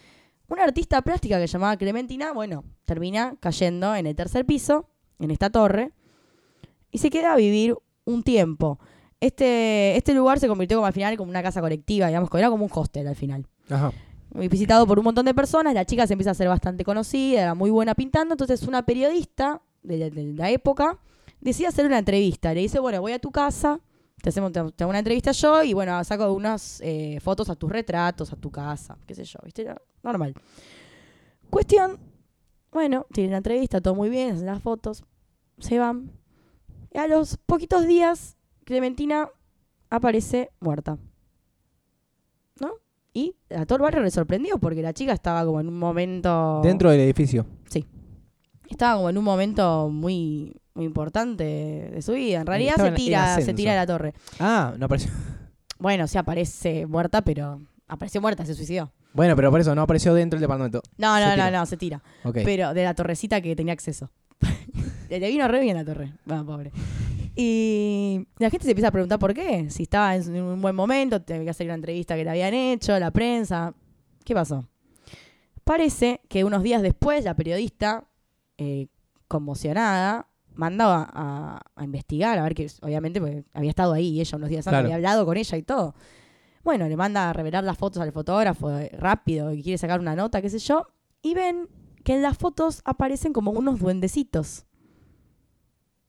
Una 0.47 0.65
artista 0.65 1.03
plástica 1.03 1.41
que 1.41 1.49
se 1.49 1.55
llamaba 1.55 1.77
Clementina, 1.77 2.33
bueno, 2.33 2.65
termina 2.85 3.37
cayendo 3.41 3.95
en 3.97 4.07
el 4.07 4.15
tercer 4.15 4.47
piso, 4.47 4.89
en 5.19 5.31
esta 5.31 5.51
torre, 5.51 5.93
y 6.91 6.99
se 6.99 7.11
queda 7.11 7.33
a 7.33 7.37
vivir 7.37 7.77
un 8.05 8.23
tiempo. 8.23 8.79
Este, 9.21 9.97
este 9.97 10.15
lugar 10.15 10.39
se 10.41 10.49
convirtió 10.49 10.79
como 10.79 10.87
al 10.87 10.93
final 10.93 11.17
como 11.17 11.31
una 11.31 11.43
casa 11.43 11.61
colectiva, 11.61 12.07
digamos, 12.07 12.31
era 12.35 12.49
como 12.49 12.65
un 12.65 12.71
hostel 12.73 13.07
al 13.07 13.17
final 13.17 13.47
Ajá. 13.69 13.93
visitado 14.31 14.87
por 14.87 14.99
un 14.99 15.05
montón 15.05 15.27
de 15.27 15.35
personas, 15.35 15.75
la 15.75 15.85
chica 15.85 16.07
se 16.07 16.15
empieza 16.15 16.31
a 16.31 16.33
hacer 16.33 16.49
bastante 16.49 16.85
conocida, 16.85 17.43
era 17.43 17.55
muy 17.55 17.69
buena 17.71 17.95
pintando, 17.95 18.33
entonces 18.35 18.63
una 18.63 18.87
periodista 18.87 19.61
de, 19.83 19.99
la- 19.99 20.11
de 20.11 20.33
la 20.33 20.51
época 20.51 20.99
decide 21.41 21.67
hacer 21.69 21.85
una 21.85 21.99
entrevista, 21.99 22.55
le 22.55 22.61
dice, 22.61 22.79
bueno, 22.81 23.01
voy 23.03 23.13
a 23.13 23.19
tu 23.19 23.31
casa, 23.31 23.79
te 24.23 24.31
hacemos 24.31 24.53
te, 24.53 24.63
te 24.73 24.85
hago 24.85 24.91
una 24.91 24.99
entrevista 25.01 25.33
yo 25.33 25.63
y 25.63 25.75
bueno, 25.75 26.03
saco 26.05 26.33
unas 26.33 26.81
eh, 26.83 27.19
fotos 27.21 27.51
a 27.51 27.57
tus 27.57 27.71
retratos, 27.71 28.33
a 28.33 28.37
tu 28.37 28.51
casa, 28.51 28.97
qué 29.07 29.15
sé 29.15 29.25
yo, 29.25 29.39
¿viste? 29.45 29.67
Normal. 30.03 30.35
Cuestión, 31.51 31.99
bueno, 32.73 33.07
tienen 33.13 33.33
la 33.33 33.39
entrevista, 33.39 33.81
todo 33.81 33.95
muy 33.95 34.09
bien, 34.09 34.35
hacen 34.35 34.47
las 34.47 34.63
fotos, 34.63 35.03
se 35.59 35.79
van. 35.79 36.11
Y 36.93 36.99
a 36.99 37.07
los 37.07 37.37
poquitos 37.37 37.87
días, 37.87 38.37
Clementina 38.65 39.29
aparece 39.91 40.51
muerta. 40.61 40.99
¿No? 42.61 42.73
Y 43.13 43.37
a 43.55 43.67
todo 43.67 43.77
el 43.77 43.83
barrio 43.83 44.03
le 44.03 44.11
sorprendió 44.11 44.59
porque 44.59 44.83
la 44.83 44.93
chica 44.93 45.13
estaba 45.13 45.45
como 45.45 45.61
en 45.61 45.69
un 45.69 45.79
momento. 45.79 46.61
Dentro 46.63 46.91
del 46.91 47.01
edificio. 47.01 47.47
Estaba 48.71 48.95
como 48.95 49.11
en 49.11 49.19
un 49.19 49.25
momento 49.25 49.89
muy, 49.91 50.55
muy 50.75 50.85
importante 50.85 51.43
de 51.93 52.03
su 52.03 52.13
vida. 52.13 52.41
En 52.41 52.47
realidad 52.47 52.75
Estaba 52.75 52.91
se 52.91 52.95
tira, 52.95 53.41
se 53.41 53.53
tira 53.53 53.73
de 53.73 53.79
la 53.79 53.87
torre. 53.87 54.15
Ah, 54.39 54.75
no 54.79 54.87
apareció. 54.87 55.11
Bueno, 55.81 56.07
sí 56.07 56.19
aparece 56.19 56.85
muerta, 56.85 57.23
pero. 57.23 57.59
Apareció 57.89 58.21
muerta, 58.21 58.45
se 58.45 58.55
suicidó. 58.55 58.93
Bueno, 59.15 59.35
pero 59.35 59.51
por 59.51 59.61
eso 59.61 59.75
no 59.75 59.81
apareció 59.81 60.13
dentro 60.13 60.37
del 60.37 60.43
departamento. 60.43 60.83
No, 60.99 61.19
no, 61.19 61.35
no, 61.37 61.51
no, 61.51 61.65
se 61.65 61.79
tira. 61.79 62.03
Pero 62.33 62.75
de 62.75 62.85
la 62.85 62.95
torrecita 62.95 63.41
que 63.41 63.57
tenía 63.57 63.73
acceso. 63.73 64.11
Le 65.09 65.29
vino 65.29 65.47
re 65.49 65.61
bien 65.61 65.77
la 65.77 65.85
torre. 65.85 66.13
Bueno, 66.25 66.47
pobre. 66.47 66.71
Y 67.37 68.27
la 68.39 68.51
gente 68.51 68.65
se 68.65 68.71
empieza 68.73 68.89
a 68.89 68.93
preguntar 68.93 69.19
por 69.19 69.33
qué. 69.35 69.71
Si 69.71 69.85
estaba 69.85 70.15
en 70.17 70.43
un 70.43 70.61
buen 70.61 70.75
momento, 70.75 71.21
tenía 71.23 71.45
que 71.45 71.51
hacer 71.51 71.67
una 71.67 71.75
entrevista 71.75 72.17
que 72.17 72.25
le 72.25 72.31
habían 72.31 72.55
hecho, 72.55 72.99
la 72.99 73.11
prensa. 73.11 73.73
¿Qué 74.25 74.35
pasó? 74.35 74.69
Parece 75.65 76.21
que 76.29 76.45
unos 76.45 76.63
días 76.63 76.83
después 76.83 77.25
la 77.25 77.35
periodista, 77.35 78.05
eh, 78.59 78.89
conmocionada, 79.29 80.27
mandaba 80.55 81.09
a, 81.13 81.61
a 81.77 81.85
investigar, 81.85 82.39
a 82.39 82.43
ver 82.43 82.55
que 82.55 82.69
obviamente 82.83 83.21
porque 83.21 83.45
había 83.55 83.71
estado 83.71 83.93
ahí 83.93 84.21
ella 84.21 84.37
unos 84.37 84.49
días 84.51 84.67
antes, 84.67 84.73
Claro. 84.73 84.85
había 84.87 84.97
hablado 84.97 85.25
con 85.25 85.37
ella 85.37 85.57
y 85.57 85.63
todo. 85.63 85.95
Bueno, 86.65 86.89
le 86.89 86.97
manda 86.97 87.31
a 87.31 87.33
revelar 87.33 87.65
las 87.65 87.79
fotos 87.79 88.03
al 88.03 88.13
fotógrafo 88.13 88.71
eh, 88.79 88.91
rápido, 88.99 89.51
que 89.51 89.63
quiere 89.63 89.79
sacar 89.79 90.01
una 90.01 90.15
nota, 90.17 90.43
qué 90.43 90.51
sé 90.51 90.59
yo, 90.59 90.89
y 91.23 91.35
ven 91.35 91.69
que 92.05 92.15
en 92.17 92.23
las 92.23 92.37
fotos 92.37 92.83
aparecen 92.85 93.33
como 93.33 93.51
unos 93.53 93.79
duendecitos. 93.79 94.67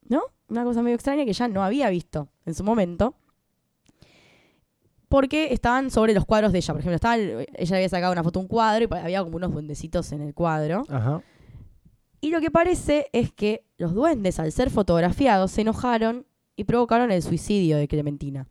¿No? 0.08 0.22
Una 0.48 0.64
cosa 0.64 0.82
medio 0.82 0.94
extraña 0.96 1.24
que 1.24 1.32
ya 1.32 1.48
no 1.48 1.62
había 1.62 1.88
visto 1.90 2.28
en 2.44 2.54
su 2.54 2.64
momento. 2.64 3.14
Porque 5.08 5.52
estaban 5.52 5.90
sobre 5.90 6.14
los 6.14 6.24
cuadros 6.24 6.52
de 6.52 6.58
ella. 6.58 6.72
Por 6.72 6.80
ejemplo, 6.80 6.94
estaba 6.96 7.16
el- 7.16 7.46
ella 7.54 7.76
había 7.76 7.88
sacado 7.88 8.12
una 8.12 8.24
foto 8.24 8.40
un 8.40 8.48
cuadro 8.48 8.86
y 8.90 8.98
había 8.98 9.22
como 9.22 9.36
unos 9.36 9.52
duendecitos 9.52 10.10
en 10.12 10.22
el 10.22 10.32
cuadro. 10.34 10.84
Ajá. 10.88 11.22
Y 12.20 12.30
lo 12.30 12.40
que 12.40 12.50
parece 12.50 13.08
es 13.12 13.32
que 13.32 13.64
los 13.78 13.94
duendes, 13.94 14.38
al 14.38 14.52
ser 14.52 14.70
fotografiados, 14.70 15.50
se 15.50 15.62
enojaron 15.62 16.26
y 16.56 16.64
provocaron 16.64 17.10
el 17.10 17.22
suicidio 17.22 17.76
de 17.76 17.88
Clementina. 17.88 18.46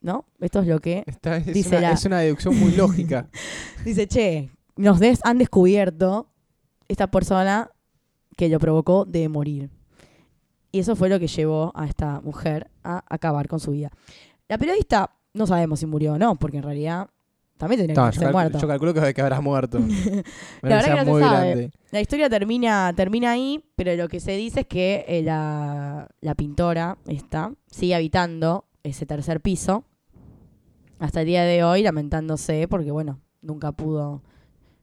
¿No? 0.00 0.26
Esto 0.40 0.60
es 0.60 0.66
lo 0.68 0.80
que 0.80 1.02
Esta 1.06 1.36
es, 1.38 1.46
Dice 1.46 1.70
una, 1.76 1.80
la- 1.80 1.92
es 1.92 2.04
una 2.04 2.18
deducción 2.20 2.58
muy 2.58 2.72
lógica. 2.72 3.28
dice, 3.84 4.06
che, 4.08 4.50
nos 4.76 4.98
des- 5.00 5.20
han 5.24 5.38
descubierto 5.38 6.30
esta 6.88 7.10
persona 7.10 7.70
que 8.36 8.48
lo 8.48 8.58
provocó 8.58 9.04
de 9.04 9.28
morir. 9.28 9.70
Y 10.72 10.80
eso 10.80 10.96
fue 10.96 11.08
lo 11.08 11.18
que 11.18 11.26
llevó 11.28 11.72
a 11.74 11.86
esta 11.86 12.20
mujer 12.20 12.70
a 12.84 13.02
acabar 13.08 13.48
con 13.48 13.58
su 13.60 13.70
vida. 13.72 13.90
La 14.48 14.58
periodista 14.58 15.10
no 15.34 15.46
sabemos 15.46 15.80
si 15.80 15.86
murió 15.86 16.14
o 16.14 16.18
no, 16.18 16.34
porque 16.36 16.58
en 16.58 16.62
realidad 16.62 17.08
también 17.56 17.80
tenía 17.80 17.94
No, 17.96 18.10
que 18.10 18.18
ser 18.18 18.32
muerta. 18.32 18.58
yo 18.58 18.68
calculo 18.68 18.94
que, 18.94 19.14
que 19.14 19.20
habrá 19.22 19.40
muerto. 19.40 19.78
La 20.62 20.76
verdad 20.76 20.84
parecía 20.86 20.94
que 20.94 20.98
no 21.00 21.04
se 21.04 21.10
muy 21.10 21.22
sabe. 21.22 21.46
grande. 21.48 21.70
La 21.90 22.00
historia 22.00 22.30
termina, 22.30 22.92
termina 22.94 23.30
ahí, 23.32 23.64
pero 23.76 23.94
lo 23.96 24.08
que 24.08 24.20
se 24.20 24.32
dice 24.36 24.60
es 24.60 24.66
que 24.66 25.04
eh, 25.08 25.22
la, 25.22 26.06
la 26.20 26.34
pintora 26.34 26.98
esta 27.06 27.52
sigue 27.66 27.94
habitando 27.94 28.64
ese 28.82 29.06
tercer 29.06 29.40
piso 29.40 29.84
hasta 30.98 31.20
el 31.20 31.26
día 31.26 31.42
de 31.44 31.64
hoy, 31.64 31.82
lamentándose 31.82 32.68
porque, 32.68 32.90
bueno, 32.90 33.20
nunca 33.40 33.72
pudo 33.72 34.22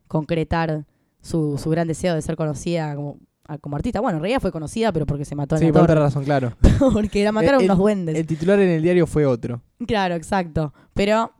concretar 0.07 0.85
su, 1.21 1.57
su 1.57 1.69
gran 1.69 1.87
deseo 1.87 2.15
de 2.15 2.21
ser 2.21 2.35
conocida 2.35 2.95
como, 2.95 3.17
como 3.61 3.75
artista. 3.75 3.99
Bueno, 4.01 4.17
en 4.17 4.23
realidad 4.23 4.41
fue 4.41 4.51
conocida, 4.51 4.91
pero 4.91 5.05
porque 5.05 5.25
se 5.25 5.35
mató 5.35 5.55
en 5.55 5.61
Sí, 5.61 5.71
por 5.71 5.81
otra 5.83 5.95
razón, 5.95 6.23
claro. 6.23 6.53
porque 6.93 7.23
la 7.23 7.31
mataron 7.31 7.61
El- 7.61 7.65
unos 7.65 7.77
duendes. 7.77 8.15
El 8.15 8.25
titular 8.25 8.59
en 8.59 8.69
el 8.69 8.81
diario 8.81 9.05
fue 9.07 9.25
otro. 9.25 9.61
Claro, 9.87 10.15
exacto. 10.15 10.73
Pero 10.93 11.31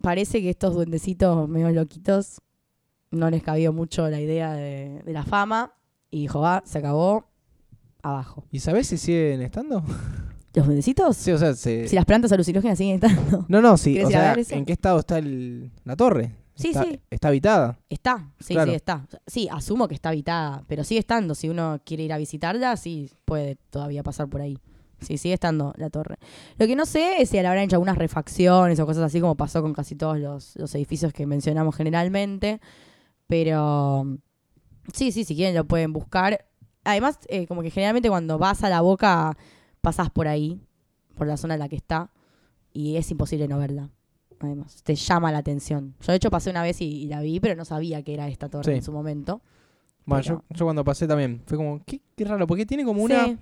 parece 0.00 0.40
que 0.42 0.50
estos 0.50 0.74
duendecitos 0.74 1.48
medio 1.48 1.70
loquitos 1.70 2.40
no 3.10 3.30
les 3.30 3.42
cabió 3.42 3.72
mucho 3.72 4.08
la 4.10 4.20
idea 4.20 4.52
de, 4.52 5.02
de 5.04 5.12
la 5.12 5.22
fama 5.24 5.72
y 6.10 6.22
dijo, 6.22 6.40
va, 6.40 6.62
se 6.66 6.78
acabó, 6.78 7.30
abajo. 8.02 8.44
¿Y 8.50 8.58
sabés 8.60 8.88
si 8.88 8.98
siguen 8.98 9.40
estando? 9.42 9.82
¿Los 10.54 10.66
duendecitos? 10.66 11.16
Sí, 11.16 11.32
o 11.32 11.38
sea, 11.38 11.54
se... 11.54 11.88
Si 11.88 11.96
las 11.96 12.04
plantas 12.04 12.30
alucinógenas 12.32 12.78
siguen 12.78 12.96
estando. 13.02 13.44
No, 13.48 13.60
no, 13.60 13.76
sí. 13.76 13.94
¿Querés 13.94 14.06
O 14.06 14.10
ir 14.10 14.16
a 14.16 14.20
sea, 14.20 14.30
ver 14.30 14.38
eso? 14.40 14.54
¿en 14.54 14.64
qué 14.64 14.72
estado 14.72 14.98
está 15.00 15.18
el- 15.18 15.72
la 15.84 15.96
torre? 15.96 16.32
Sí, 16.54 16.68
está, 16.68 16.84
sí. 16.84 17.00
Está 17.10 17.28
habitada. 17.28 17.78
Está, 17.88 18.30
sí, 18.38 18.54
Claro. 18.54 18.70
sí, 18.70 18.76
está. 18.76 19.06
Sí, 19.26 19.48
asumo 19.50 19.88
que 19.88 19.94
está 19.94 20.10
habitada, 20.10 20.64
pero 20.68 20.84
sigue 20.84 21.00
estando. 21.00 21.34
Si 21.34 21.48
uno 21.48 21.80
quiere 21.84 22.04
ir 22.04 22.12
a 22.12 22.18
visitarla, 22.18 22.76
sí, 22.76 23.10
puede 23.24 23.56
todavía 23.70 24.02
pasar 24.02 24.28
por 24.28 24.40
ahí. 24.40 24.58
Sí, 25.00 25.18
sigue 25.18 25.34
estando 25.34 25.74
la 25.76 25.90
torre. 25.90 26.16
Lo 26.56 26.66
que 26.66 26.76
no 26.76 26.86
sé 26.86 27.20
es 27.20 27.30
si 27.30 27.36
le 27.40 27.46
habrán 27.46 27.64
hecho 27.64 27.76
algunas 27.76 27.98
refacciones 27.98 28.78
o 28.80 28.86
cosas 28.86 29.02
así 29.02 29.20
como 29.20 29.34
pasó 29.36 29.60
con 29.60 29.74
casi 29.74 29.96
todos 29.96 30.18
los, 30.18 30.56
los 30.56 30.74
edificios 30.76 31.12
que 31.12 31.26
mencionamos 31.26 31.74
generalmente. 31.76 32.60
Pero 33.26 34.06
sí, 34.92 35.12
sí, 35.12 35.24
si 35.24 35.34
quieren 35.34 35.54
lo 35.54 35.66
pueden 35.66 35.92
buscar. 35.92 36.46
Además, 36.84 37.18
eh, 37.28 37.46
como 37.46 37.62
que 37.62 37.70
generalmente 37.70 38.08
cuando 38.08 38.38
vas 38.38 38.62
a 38.62 38.68
la 38.68 38.80
boca 38.80 39.36
pasás 39.80 40.10
por 40.10 40.28
ahí, 40.28 40.60
por 41.16 41.26
la 41.26 41.36
zona 41.36 41.54
en 41.54 41.60
la 41.60 41.68
que 41.68 41.76
está, 41.76 42.10
y 42.72 42.96
es 42.96 43.10
imposible 43.10 43.48
no 43.48 43.58
verla. 43.58 43.90
Además, 44.46 44.82
te 44.82 44.94
llama 44.94 45.30
la 45.32 45.38
atención. 45.38 45.94
Yo 46.00 46.12
de 46.12 46.16
hecho 46.16 46.30
pasé 46.30 46.50
una 46.50 46.62
vez 46.62 46.80
y, 46.80 46.84
y 46.86 47.06
la 47.08 47.20
vi, 47.20 47.40
pero 47.40 47.54
no 47.56 47.64
sabía 47.64 48.02
que 48.02 48.14
era 48.14 48.28
esta 48.28 48.48
torre 48.48 48.72
Sí. 48.72 48.78
en 48.78 48.82
su 48.82 48.92
momento. 48.92 49.40
Bueno, 50.06 50.22
Pero- 50.24 50.44
yo, 50.50 50.56
yo 50.56 50.64
cuando 50.66 50.84
pasé 50.84 51.06
también 51.08 51.42
fue 51.46 51.56
como, 51.56 51.82
qué, 51.86 52.00
qué 52.16 52.24
raro, 52.24 52.46
porque 52.46 52.66
tiene 52.66 52.84
como 52.84 53.02
una... 53.02 53.36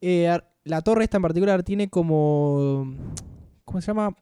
Eh, 0.00 0.38
la 0.64 0.82
torre 0.82 1.04
esta 1.04 1.16
en 1.16 1.22
particular 1.22 1.62
tiene 1.62 1.88
como... 1.88 2.94
¿Cómo 3.64 3.80
se 3.80 3.86
llama? 3.88 4.14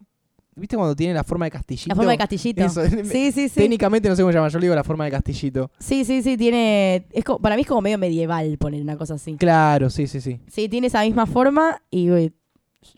¿Viste 0.55 0.75
cuando 0.77 0.97
tiene 0.97 1.13
la 1.13 1.23
forma 1.23 1.45
de 1.45 1.51
castillito? 1.51 1.89
La 1.89 1.95
forma 1.97 2.13
de 2.13 2.19
castillito. 2.19 2.65
Eso, 2.65 2.83
Sí, 3.05 3.31
sí, 3.33 3.49
sí. 3.49 3.61
Técnicamente 3.61 4.09
no 4.09 4.17
sé 4.17 4.23
cómo 4.23 4.33
se 4.33 4.39
llama, 4.39 4.49
yo 4.49 4.59
le 4.59 4.65
digo 4.67 4.75
la 4.75 4.85
forma 4.85 5.05
de 5.05 5.11
castillito. 5.11 5.71
Sí, 5.79 6.05
sí, 6.05 6.23
sí, 6.23 6.37
tiene... 6.37 7.07
Es 7.13 7.25
para 7.43 7.57
mí 7.57 7.63
es 7.63 7.69
como 7.69 7.83
medio 7.83 7.99
medieval 7.99 8.57
poner 8.59 8.81
una 8.81 8.97
cosa 8.97 9.15
así. 9.15 9.35
Claro, 9.37 9.91
sí, 9.91 10.07
sí, 10.07 10.21
sí. 10.21 10.41
Sí, 10.49 10.69
tiene 10.69 10.87
esa 10.87 11.03
misma 11.03 11.27
forma 11.27 11.83
y 11.91 12.09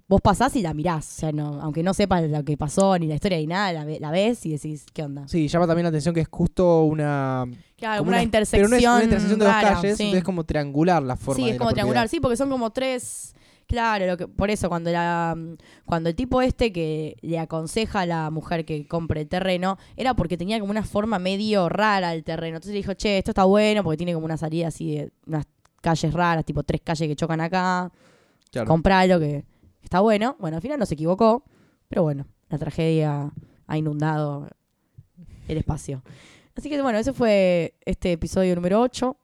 vos 0.07 0.21
pasás 0.21 0.55
y 0.57 0.63
la 0.63 0.75
mirás. 0.75 1.07
O 1.09 1.21
sea, 1.21 1.33
no, 1.33 1.61
aunque 1.61 1.83
no 1.83 1.95
sepas 1.95 2.29
lo 2.29 2.45
que 2.45 2.57
pasó, 2.57 2.99
ni 2.99 3.07
la 3.07 3.15
historia, 3.15 3.39
ni 3.39 3.47
nada, 3.47 3.73
la, 3.73 3.85
ve- 3.85 3.99
la 4.01 4.11
ves 4.11 4.45
y 4.47 4.53
decís, 4.53 4.87
¿qué 4.93 5.03
onda? 5.03 5.27
Sí, 5.29 5.49
llama 5.49 5.67
también 5.67 5.85
la 5.85 5.89
atención 5.91 6.15
que 6.15 6.21
es 6.23 6.29
justo 6.31 6.85
una... 6.85 7.45
Claro, 7.77 8.03
una, 8.03 8.11
una- 8.13 8.23
intersección. 8.23 8.71
Pero 8.71 8.71
no 8.71 8.77
es 8.77 8.95
una 8.97 9.05
intersección 9.05 9.39
de 9.39 9.45
dos 9.45 9.55
rara, 9.55 9.69
calles, 9.75 9.97
sí. 9.97 10.03
entonces 10.05 10.19
es 10.19 10.25
como 10.25 10.45
triangular 10.45 11.03
la 11.03 11.17
forma 11.17 11.43
Sí, 11.45 11.51
es 11.51 11.59
como 11.59 11.73
triangular, 11.73 12.09
sí, 12.09 12.21
porque 12.21 12.37
son 12.37 12.51
como 12.51 12.71
tres. 12.71 13.35
Claro, 13.67 14.07
lo 14.07 14.17
que, 14.17 14.27
por 14.27 14.49
eso 14.51 14.71
cuando 14.71 14.91
la 14.91 15.37
cuando 15.85 16.09
el 16.09 16.15
tipo 16.17 16.41
este 16.41 16.73
que 16.73 17.17
le 17.21 17.39
aconseja 17.39 18.01
a 18.01 18.07
la 18.07 18.31
mujer 18.31 18.65
que 18.65 18.87
compre 18.89 19.21
el 19.21 19.29
terreno, 19.29 19.77
era 19.95 20.15
porque 20.15 20.39
tenía 20.39 20.59
como 20.59 20.71
una 20.71 20.83
forma 20.83 21.19
medio 21.19 21.69
rara 21.69 22.15
el 22.15 22.25
terreno. 22.25 22.57
Entonces 22.57 22.73
le 22.73 22.79
dijo, 22.79 22.95
che, 22.95 23.19
esto 23.19 23.33
está 23.33 23.45
bueno 23.45 23.85
porque 23.85 23.99
tiene 23.99 24.15
como 24.15 24.25
una 24.25 24.39
salida 24.39 24.69
así 24.69 24.95
de 24.97 25.11
unas 25.27 25.45
calles 25.83 26.15
raras, 26.15 26.47
tipo 26.47 26.63
tres 26.63 26.81
calles 26.83 27.09
que 27.09 27.15
chocan 27.15 27.43
acá. 27.43 27.93
Claro. 28.51 28.69
Compralo, 28.69 29.21
que 29.21 29.45
está 29.89 30.01
bueno. 30.01 30.37
Bueno, 30.39 30.59
al 30.59 30.63
final 30.63 30.79
no 30.79 30.85
se 30.85 30.95
equivocó, 30.95 31.45
pero 31.89 32.03
bueno, 32.03 32.27
la 32.51 32.59
tragedia 32.59 33.33
ha 33.67 33.79
inundado 33.79 34.47
el 35.49 35.57
espacio. 35.57 36.03
Así 36.55 36.69
que 36.69 36.81
bueno, 36.83 36.99
ese 36.99 37.15
fue 37.15 37.75
este 37.87 38.13
episodio 38.13 38.55
número 38.55 38.83
8. 38.83 39.17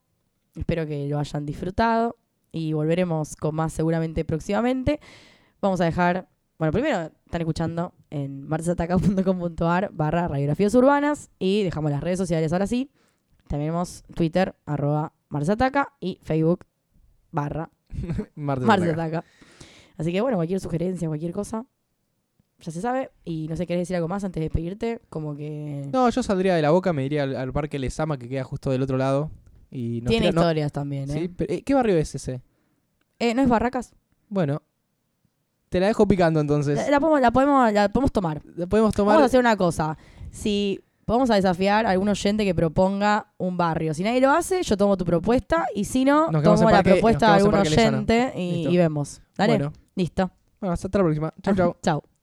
Espero 0.56 0.86
que 0.86 1.06
lo 1.06 1.18
hayan 1.18 1.44
disfrutado 1.44 2.16
y 2.50 2.72
volveremos 2.72 3.36
con 3.36 3.56
más 3.56 3.74
seguramente 3.74 4.24
próximamente. 4.24 5.00
Vamos 5.60 5.82
a 5.82 5.84
dejar, 5.84 6.28
bueno, 6.58 6.72
primero 6.72 7.10
están 7.26 7.42
escuchando 7.42 7.92
en 8.08 8.48
martesataca.com.ar 8.48 9.90
barra 9.92 10.28
radiografías 10.28 10.74
urbanas 10.74 11.30
y 11.38 11.62
dejamos 11.62 11.90
las 11.90 12.02
redes 12.02 12.18
sociales 12.18 12.54
ahora 12.54 12.66
sí. 12.66 12.90
Tenemos 13.48 14.02
Twitter, 14.14 14.54
arroba 14.64 15.12
martesataca 15.28 15.92
y 16.00 16.18
Facebook 16.22 16.64
barra 17.32 17.68
Martes 18.34 18.66
Martes 18.66 18.88
Ataca. 18.94 19.18
Ataca. 19.18 19.24
Así 19.96 20.12
que 20.12 20.20
bueno, 20.20 20.36
cualquier 20.36 20.60
sugerencia, 20.60 21.08
cualquier 21.08 21.32
cosa, 21.32 21.66
ya 22.60 22.72
se 22.72 22.80
sabe. 22.80 23.10
Y 23.24 23.46
no 23.48 23.56
sé, 23.56 23.66
¿querés 23.66 23.82
decir 23.82 23.96
algo 23.96 24.08
más 24.08 24.24
antes 24.24 24.40
de 24.40 24.46
despedirte? 24.46 25.00
Como 25.10 25.36
que 25.36 25.88
No, 25.92 26.08
yo 26.10 26.22
saldría 26.22 26.54
de 26.56 26.62
la 26.62 26.70
boca, 26.70 26.92
me 26.92 27.04
iría 27.04 27.22
al, 27.24 27.36
al 27.36 27.52
parque 27.52 27.78
Lesama 27.78 28.18
que 28.18 28.28
queda 28.28 28.44
justo 28.44 28.70
del 28.70 28.82
otro 28.82 28.96
lado. 28.96 29.30
Y 29.70 30.00
nos 30.02 30.10
tiene 30.10 30.26
tira- 30.28 30.34
no- 30.34 30.40
historias 30.42 30.72
también, 30.72 31.10
¿eh? 31.10 31.14
¿Sí? 31.14 31.28
Pero, 31.28 31.52
eh, 31.52 31.62
¿Qué 31.62 31.74
barrio 31.74 31.96
es 31.96 32.14
ese? 32.14 32.42
Eh, 33.18 33.34
¿No 33.34 33.42
es 33.42 33.48
Barracas? 33.48 33.92
Bueno, 34.28 34.62
te 35.68 35.80
la 35.80 35.86
dejo 35.88 36.06
picando 36.06 36.40
entonces. 36.40 36.76
La, 36.76 36.90
la 36.90 37.00
podemos, 37.00 37.20
la, 37.20 37.30
podemos, 37.32 37.72
la 37.72 37.88
podemos 37.88 38.12
tomar. 38.12 38.42
La 38.56 38.66
podemos 38.66 38.94
tomar. 38.94 39.14
Vamos 39.14 39.22
a 39.22 39.26
hacer 39.26 39.40
una 39.40 39.56
cosa. 39.56 39.96
Si 40.30 40.80
vamos 41.06 41.30
a 41.30 41.34
desafiar 41.34 41.86
a 41.86 41.90
algún 41.90 42.08
oyente 42.08 42.44
que 42.44 42.54
proponga 42.54 43.32
un 43.38 43.56
barrio. 43.56 43.92
Si 43.94 44.02
nadie 44.02 44.20
lo 44.20 44.30
hace, 44.30 44.62
yo 44.62 44.76
tomo 44.76 44.96
tu 44.96 45.04
propuesta. 45.04 45.66
Y 45.74 45.84
si 45.84 46.04
no, 46.04 46.30
Nos 46.30 46.40
quedamos 46.42 46.60
tomo 46.60 46.70
en 46.70 46.76
la 46.76 46.82
Parque- 46.82 46.90
propuesta 46.92 47.26
de 47.26 47.32
algún 47.34 47.50
quedamos 47.50 47.68
en 47.68 47.74
Parque 47.74 47.88
oyente 47.88 48.32
y, 48.40 48.52
Listo. 48.56 48.70
y 48.70 48.76
vemos. 48.76 49.20
Dale, 49.36 49.52
Bueno, 49.54 49.72
listo. 49.94 50.30
bueno, 50.60 50.72
hasta 50.74 50.88
la 50.98 51.04
próxima. 51.04 51.34
Chau, 51.42 51.54
chau. 51.54 51.76
Chao. 51.82 52.13